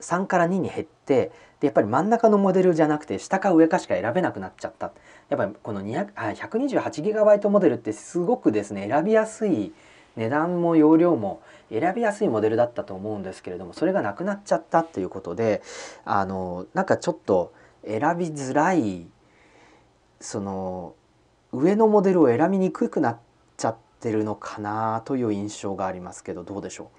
[0.01, 4.91] 3から2に減ってでやっぱり真ん中のモデルじゃなくて下か上かしか選べなくなっちゃった
[5.29, 9.73] やっぱりこの 128GB モデルってすごくですね選びやすい
[10.15, 15.61] 値段も容量も選びやすいモデルだったと思うんですけれどもそれがなくなっちゃったっていうことで
[16.05, 17.53] あのなんかちょっと
[17.85, 19.07] 選びづらい
[20.19, 20.95] その
[21.51, 23.19] 上のモデルを選びにくくなっ
[23.57, 26.91] ちゃってるのかなという印象がありますけどどうでしょ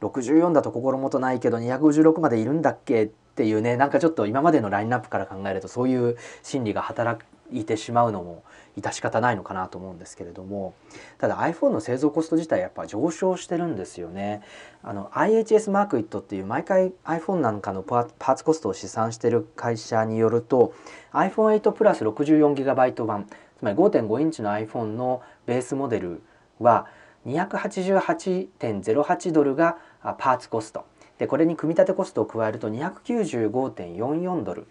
[0.00, 8.44] う？64だと心もとないけど256までいるんだっけっていうねなんかちょっと今までのラインナップから考えるとそういう心理が働いてしまうのも
[8.78, 10.74] 致し方ないのかなと思うんですけれども
[11.18, 14.42] ただ iPhone の製造コスト自体やっぱ上昇してるんですよね。
[14.82, 20.72] あの IHS マークイットっていう毎回 iPhone なんかのパーツコストを試算してる会社によると
[21.12, 23.26] iPhone8 プラス 64GB 版
[23.58, 26.22] つまり5.5インチの iPhone のベースモデル
[26.58, 26.86] は
[27.26, 30.86] 288.08ドルがパーツコスト
[31.18, 34.66] でこれに組み立てコストを加えると295.44ドル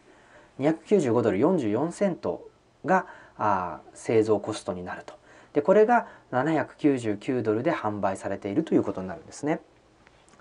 [0.60, 2.50] 295ドル44セント
[2.86, 3.06] が
[3.40, 5.16] あ製造コストになると
[5.54, 9.62] でこれが799ドルで販売されているということになるんですね。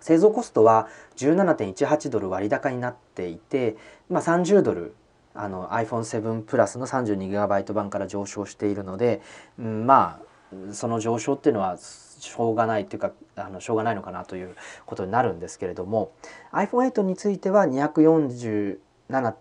[0.00, 3.76] 製造コストは17.18ドル割高になっていて、
[4.08, 4.94] まあ、30ドル
[5.34, 9.20] あの iPhone7 プラスの 32GB 版から上昇しているので、
[9.58, 16.12] うん、まあその上昇っていうのはしょうがないっていうかあのしょうがないのかなということになるんですけれども
[16.52, 19.34] iPhone8 については247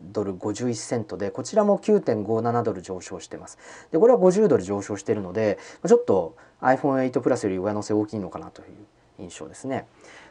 [0.00, 3.58] ドル51セントでこちらも9.57ドル上昇してます。
[3.92, 8.68] でこれは50ドル上昇しているのでちょっと iPhone8 プラスより上乗せ大きいのかなという
[9.18, 9.86] 印象ですね。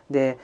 [0.10, 0.38] で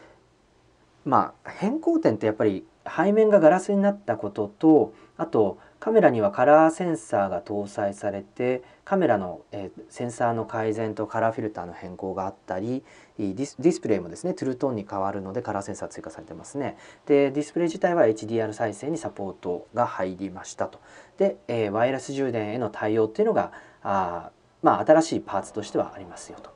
[1.05, 12.83] まあ変更点ってやっぱり背面がガラスになったこととあとカメラにはカラーセンサーが搭載されてカメラの、えー、センサーの改善とカラーフィルターの変更があったり
[13.17, 16.77] ディスプレイもですねトゥルートーンに変わるのでカラーセンサー追加されてますね。
[17.05, 20.79] でディスプレイ自体は HDR 再生にサポートが入りましたと。
[21.17, 23.51] で、えー、ワイヤレス充電への対応っていうのが
[23.81, 26.51] あまあ新しいパーツとしてはありますよと。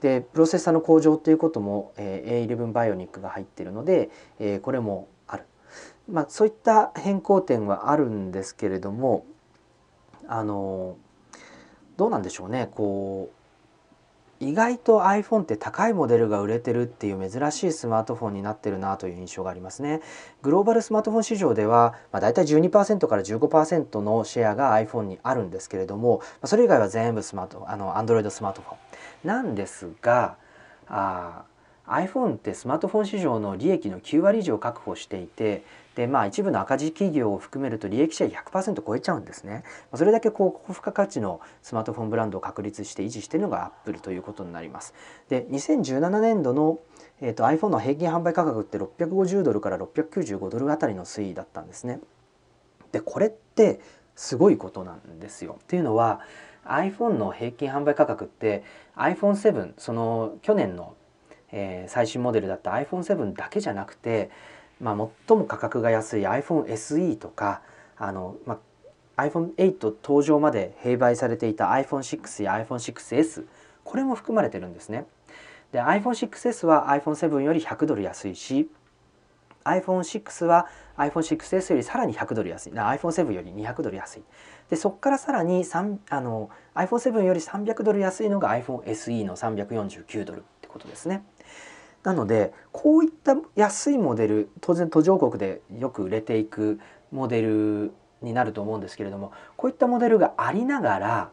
[0.00, 5.08] でプロセッサーの向上っていうことも、えー、A11 バイオニックが入っているので、えー、これも
[6.08, 9.24] まあ、そういった変更点はあるんですけれども
[10.28, 10.96] あの
[11.96, 13.44] どうなんでしょうねこう
[14.40, 20.02] 意外と iPhone って高いモデルが売れてるっていう珍しいスマートフォンになってるなという印象がありますね。
[20.42, 28.76] グローバルスマートフォン市場では、まあ、大体12%から15%のシェアが iPhone にあるんですけれどもそれ以外は全部スマートあの Android スマートフォン
[29.28, 30.36] なんですが
[30.88, 31.44] あ
[31.86, 35.64] iPhone ってスマートフォン市場の利益の9割以上確保していて
[35.94, 39.62] でまあ一部の赤字企業を含めると利益シェア100%超えちゃうんですね。
[39.94, 44.94] それだけこう高付加価値のスマートフォンブランドを確立して維持しているのがアップルということになります。
[45.28, 46.78] で2017年度の
[47.20, 52.00] えーと、iPhone の平均販売価格って650ドルから695ドルあたりの推移だったんですね。
[52.92, 53.80] でこれって
[54.14, 55.56] すごいことなんですよ。
[55.60, 56.20] っていうのは
[56.64, 58.64] iPhone の平均販売価格って
[58.96, 60.94] iPhone7 その去年の、
[61.52, 64.30] えー、最新モデルだった iPhone7 だけじゃなくて
[64.84, 67.62] まあ、最も価格が安い iPhone SE とか
[67.96, 68.60] あの、ま
[69.16, 73.46] あ、iPhone8 登場まで併売されていた iPhone6 や iPhone6S
[73.82, 75.06] これも含まれてるんですね。
[75.72, 78.70] で iPhone6S は iPhone7 より100ドル安いし
[79.64, 80.68] iPhone6 は
[80.98, 84.22] iPhone6S よりさらに100ドル安い iPhone7 より200ドル安い
[84.68, 85.64] でそこからさらに
[86.10, 91.24] あの iPhone7 より300ドル安いのが iPhone SE の349ドルってことですね。
[92.04, 96.78] なのでこういった安いモデル当然途上国でよく売れていく
[97.10, 97.92] モデル
[98.22, 101.30] になると思うんですけれどもこういったモデルがありながら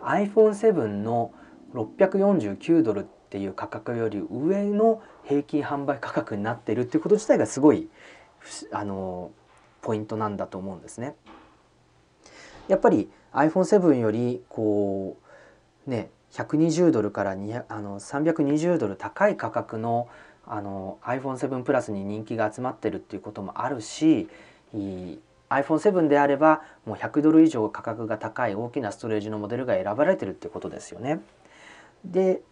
[0.00, 1.32] iPhone7 の
[1.74, 7.88] 649ドルっていう価格より上の平均販売価格になってるっていうこと自体がすごい
[8.72, 9.30] あの
[9.82, 11.14] ポイントなんだと思うんですね。
[12.66, 15.16] やっぱり iPhone7 よりこ
[15.86, 20.08] うね120ドルからあの320ドル高い価格の
[20.46, 24.28] あの iPhone7 プラスに人気が集まってるっていうこともあるし
[24.74, 31.20] iPhone7 であればもう100ドル以上価格が高い大きなストレージのモデルが選ばれてるっていうことですよね。
[32.04, 32.42] で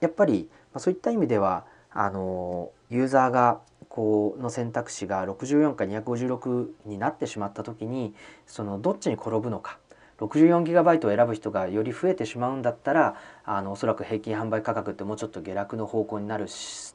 [0.00, 8.14] やっぱりそういった意味ではあのユーザーがこうの選択肢が64か256になってしまった時に
[8.46, 9.78] そのどっちに転ぶのか
[10.18, 16.46] 64GB を選ぶ人がより増えてしまうんだったらあのおそらく平均販売価格ってもうちょっと下落の方向になる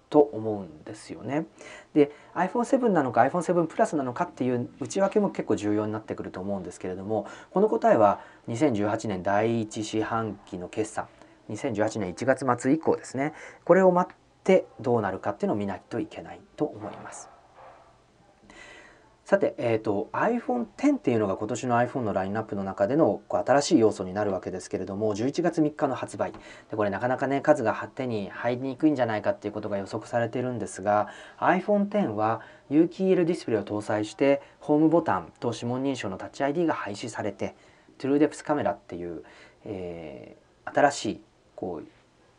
[0.10, 1.46] と思うんですよね。
[1.94, 11.08] で iPhone7 なのか iPhone7 プラスなのかっていう内訳も結構重要になってくると思うんですけれどもこの答えは2018年第1四半期の決算
[11.50, 13.34] 2018年1月末以降ですね
[13.66, 17.31] これを待ってどうなるかっていうのを見ないといけないと思います。
[19.32, 26.34] さて、えーと、iPhone10 っていうのが今年の iPhone のラインナップの中でのこう新しい要素になるわけですけれども11月3日の発売。
[26.34, 31.08] でこれなかなかね数が手に入りにくいんじゃないかっていうことが予測されてるんですが
[31.40, 37.56] iPhone10 は有機 EL ディスプレイを搭載してホームボタンと指紋認証のタッチ ID が廃止されて
[38.00, 39.24] TrueDepth カメラっていう、
[39.64, 41.22] えー、新しい
[41.56, 41.88] こう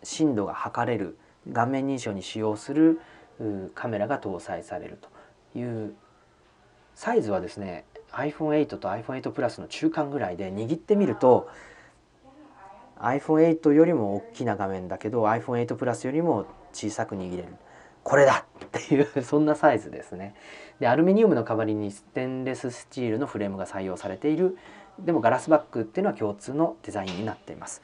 [0.02, 1.16] 深度が測れる
[1.54, 3.00] 顔面認証に使用する
[3.74, 4.98] カメラが搭載される
[5.54, 5.94] という
[6.94, 11.48] サイズはですね iPhone8 と iPhone8 プラスの中間ぐらいで握ってみると
[13.00, 17.48] iPhone8 よりも大きな画面だけど iPhone8 プラスよりも小さく握れる。
[18.04, 18.46] これだ!
[18.64, 20.34] っていうそんなサイズですね。
[20.78, 24.56] でアルミニウムの代わりにステンレススチールのフレームが採用されている。
[24.98, 27.82] でもガラスバッグっていうのは共通のデザインになっています。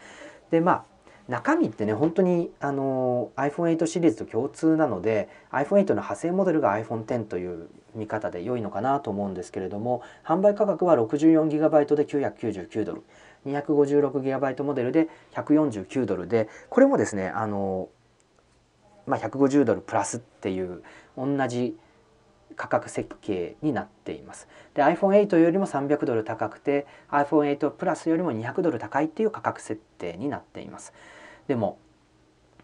[0.50, 0.84] でまあ
[1.29, 13.03] 中身ってね本当にあの iPhone8 シリーズと共通なので iPhone8 の派生モデルが iPhone10 という見方で良いのかなと思うんですけれども販売価格は 64GB で999ドル
[13.47, 17.91] 256GB モデルで149ドルでこれもですねあの、
[19.07, 20.83] まあ、150ドルプラスっていう
[21.16, 21.76] 同じ
[22.57, 24.49] 価格設計になっています。
[24.74, 30.93] で iPhone8 よりも300ドル高くて iPhone8 プラスよりも200ドル高いっていう価格設定になっています。
[31.49, 31.78] でも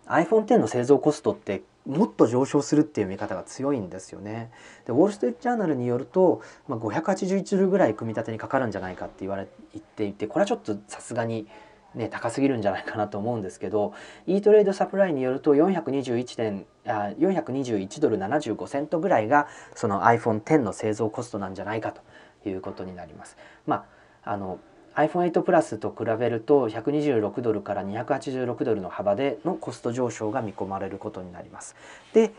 [0.06, 4.50] iPhone X の製造コストってもっと上昇するっていう見方が強いんですよね。
[4.86, 11.46] でウォール・ストリート・ジャーナルによると、まあ、581ドルぐらい組み立てにかかるんじゃないかって言われ言っていてこれはちょっとさすがに
[11.94, 13.94] ね、高すぎるんじゃないかなと思うんですけど
[14.26, 23.36] e トレードサプライによると421点あ421ドル75セントぐらいがその iPhone10 の製造コストなんじゃないかということになります。
[23.66, 23.86] ま
[24.24, 24.58] あ、あの
[24.96, 31.74] iPhone8 プラスと比べると126ドルから286ドルの幅でのコスト上昇が見込まれることになります。
[32.12, 32.32] で、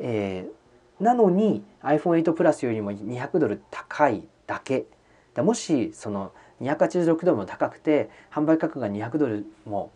[0.00, 4.86] えー、なのに iPhone8 プラスよりも200ドル高いだけ
[5.36, 9.90] もしその286ドルも高くて販売価格が200ドルも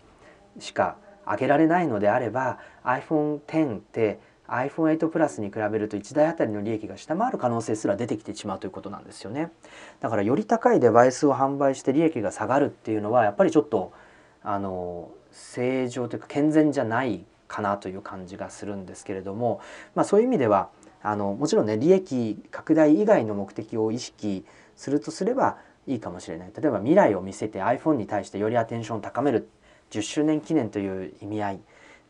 [0.58, 0.96] しか
[1.26, 9.51] 上げられないのであれば iPhone10 って iPhone8 プラスに比べると1台あたりの利益が下回る可能性すら出てきてしまうということなんですよね。
[10.01, 13.92] だからより高いデバイスを販売して利益が下がるっていうのはやっぱりちょっと
[14.42, 19.61] あの正常というか健全じゃないかなという感じがするんですけれども、
[19.95, 20.68] まあ、そういう意味では
[21.03, 24.45] あのもちろんね利益拡大以外の目的を意識
[24.76, 26.53] するとすればいいかもしれない。
[26.55, 29.49] 例えば未来を見せて iPhone に対してよりアテンションを高める
[29.90, 31.61] 10周年記念という意味合い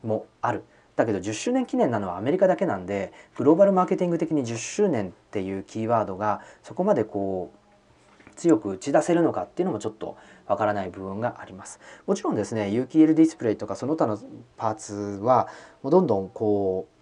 [0.02, 0.64] もある。
[0.96, 7.64] だけど10周年記念なのはアメリカだけなんでグローバルマーケティング的に10周年っていうキーワードがそこまでこう
[8.36, 10.16] 強く打ち出せるのかっていうのもちょっと
[10.46, 11.80] わからない部分があります。
[12.06, 14.18] もちろんですね有機 l ディスプレイとかその他の
[14.56, 15.48] パーツは
[15.82, 16.93] もうどんどんこう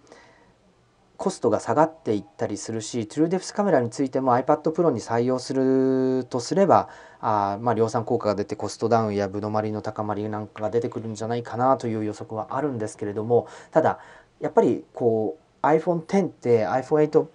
[1.23, 6.89] コストが下がっていったりするし TrueDepth カメラについても iPad Pro に採用するとすれば
[7.21, 14.01] あまあ量産効果が出てコストダウンやぶどまりの高まりなんかが出てくるんじゃないかなという予測はあるんですけれどもただ
[14.41, 17.27] やっぱりこう iPhone10 って iPhone8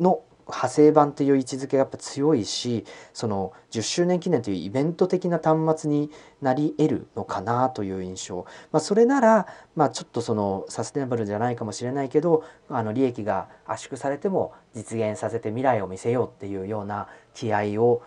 [0.00, 0.20] の
[0.50, 6.10] 派生版という位置づけがやっぱ強いしその10周年記念というイベント的な端末に
[6.42, 9.46] なり得るのかなという印象、まあ、それなら、
[9.76, 18.02] まあ、ちょっとそのサステナブルじゃないかもしれないけどあの利益が圧縮されても実現させて未来を見せようっていうような気合を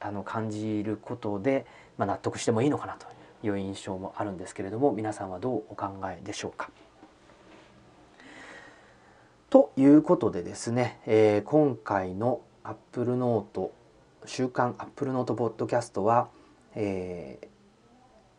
[0.00, 1.66] あの感じることで、
[1.98, 3.06] まあ、納得してもいいのかなと
[3.46, 6.70] いう印象もあるんですけれども皆さんはどうお考えでしょうか？
[9.56, 13.72] ということでですね、えー、今回のアップルノート
[14.26, 16.28] 週刊アップルノートポッドキャストは、
[16.74, 17.38] え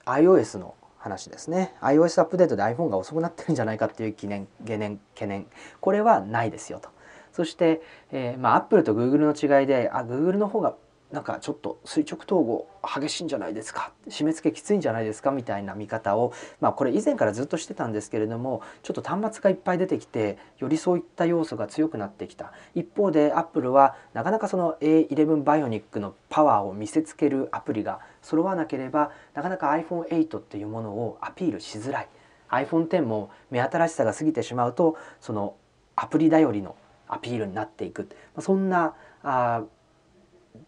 [0.05, 1.73] ー、iOS の話ですね。
[1.81, 5.47] iOS アップデートで iPhone が遅くなってるんじゃないかっていう懸念懸念懸念。
[5.81, 6.89] これはないですよと。
[7.31, 10.75] そして、えー、まあアップルと Google の違いであ Google の方が
[11.11, 13.93] なんかちょっと垂直統合激しいんじゃないですか？
[14.09, 15.31] 締め付けきついんじゃないですか？
[15.31, 22.51] みたいな見方をまあこれ以前からずっとしてたんですけれどもちょっと端末がいっぱい出てきてよりそういった要素が強くなってきた。
[22.75, 32.09] 一方でアップルはなかなかその A11 バイオニックのパワーを見せつけるアプリが揃わなければなかなか iPhone8 っていうものをアピールしづらい。
[32.49, 35.55] iPhone10 も目新しさが過ぎてしまうとその
[35.95, 36.75] アプリ頼りの
[37.07, 38.09] アピールになっていく。
[38.39, 38.93] そんな
[39.23, 39.63] あ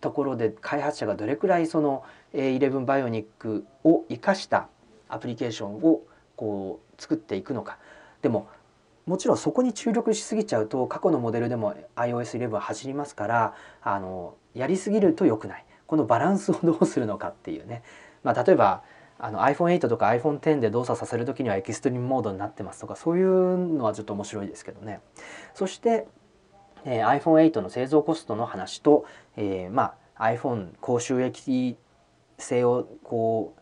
[0.01, 4.67] ところで開発者がどれくらいその A11 バイオニックを生かした
[5.07, 6.01] アプリケーションを
[6.35, 7.77] こう作っていくのか。
[8.21, 8.47] でも
[9.05, 15.65] もちろんそこに注力しすぎちゃうと過去のモデルでも iOS11 走りますからあのやりすぎると良くない。
[15.87, 17.81] このバランスをどうするのかっていうね、
[18.23, 18.83] まあ、例えば
[19.17, 25.01] あの iPhone8 とか iPhone10 で動作させる時にはエキストリームモードになってますとかそういうのはちょっと面白いですけどね。
[25.55, 26.07] そして
[26.85, 29.05] えー、iPhone8 の製造コストの話と、
[29.37, 31.77] えー、まあ iPhone 高収益
[32.37, 33.53] 性をこ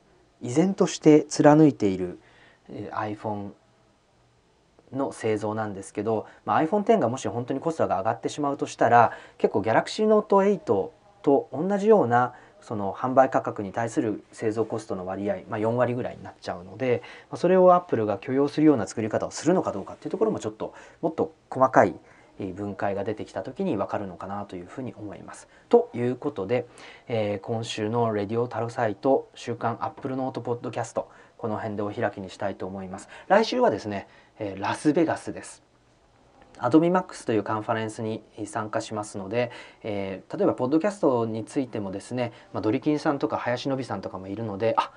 [0.41, 2.19] う依然として貫いている、
[2.69, 3.51] えー、iPhone
[4.93, 10.57] の製造なんですけど、まあ、iPhone X がもし本当にコストが上がってしまうとしたら結構 Galaxy Note 8
[11.21, 21.93] と同じようなその販売価格に対する製造コストの割合、まあ、4割ぐらいになっちゃうのでまあそれをアップルが許容するような作り方をするのかどうかっていうところもちょっともっと細かい
[22.45, 25.47] 分解が出てきた時に分かるのかなというふうに思います。
[25.69, 26.67] ということで、
[27.07, 33.09] えー、今週の「レディオタルサイト週刊アップルノートポッドキャスト」この辺でお開きにしたいと思います。
[33.27, 34.07] 来週はですね、
[34.39, 35.67] えー、ラスベガスです。
[36.59, 39.51] アドビマックスというカンファレンスに参加しますので、
[39.83, 44.91] えー、例えばポッドキャストについてもですね、まあ、ドリキンさんとか林伸さんとかもいるのであ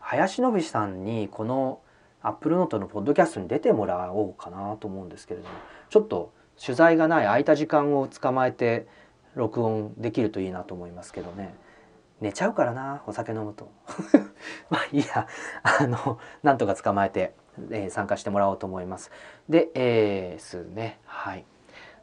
[0.00, 1.80] 林伸さんにこの
[2.22, 5.54] アップルノートのポッドキャストに出てもらおうかなと思うんですけれども
[5.94, 8.88] ちょっと取材がない空いた時間を捕まえて
[9.36, 11.54] 録音できるといいなと思いますけどね。
[12.20, 13.70] 寝ちゃうからなお酒飲むと。
[14.70, 15.28] まあいいや。
[15.62, 17.32] あのなんとか捕まえて、
[17.70, 19.12] えー、参加してもらおうと思います。
[19.48, 20.98] でえー、すね。
[21.04, 21.44] はい。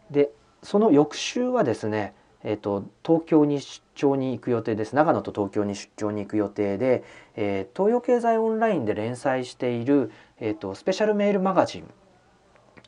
[0.10, 0.32] で
[0.64, 2.14] その翌週はですね
[2.44, 4.96] えーと、東京に出張に行く予定です。
[4.96, 7.04] 長野と東京に出張に行く予定で、
[7.36, 11.94] えー、東洋経済オンラインで連載している、えーと、スペシャルメールマガジン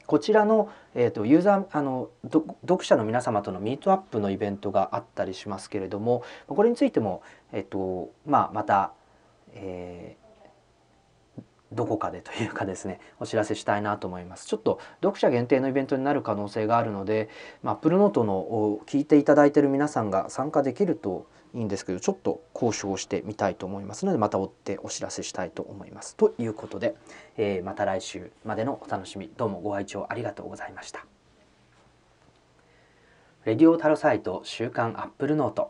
[0.06, 8.94] こちらの、えーと、ユーザーあの読者の皆様とのミートアップのイベントがあったりしますけれどもこれについても、えーとまあ、また、
[9.54, 10.18] え
[11.74, 14.48] どこかでというかですねお知らせしたいなと思います。
[14.48, 17.30] ちょっと読者限定のイベントになる可能性があるので、
[17.62, 26.16] まあ、プルノートの聞いていただいている皆さんが参加できるといいんですけどちょっと交渉してみたいと思いますのでまた追ってお知らせしたいと思います。
[26.16, 26.96] ということで、
[27.38, 31.06] えー、また来週までのお楽しみどうもご愛聴ありがとうございました。
[33.46, 35.70] レディオタロサイト週刊アップルノート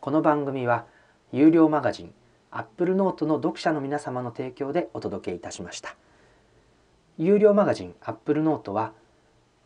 [0.00, 0.86] この番組は
[1.32, 2.14] 有料マガジン
[2.50, 5.96] アップルノートの読者の皆様の提供でお届けいたしました。
[7.18, 8.92] 有料マガジンアップルノートは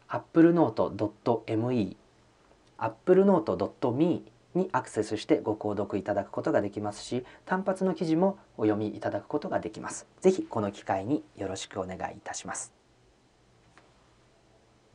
[0.08, 1.96] applenote.me
[2.78, 10.06] applenote.me にアクセスしてご購読いただくことができますし単発の記事もお読みいただくことができます。
[10.20, 12.73] ぜひこの機会によろしくお願いいたします。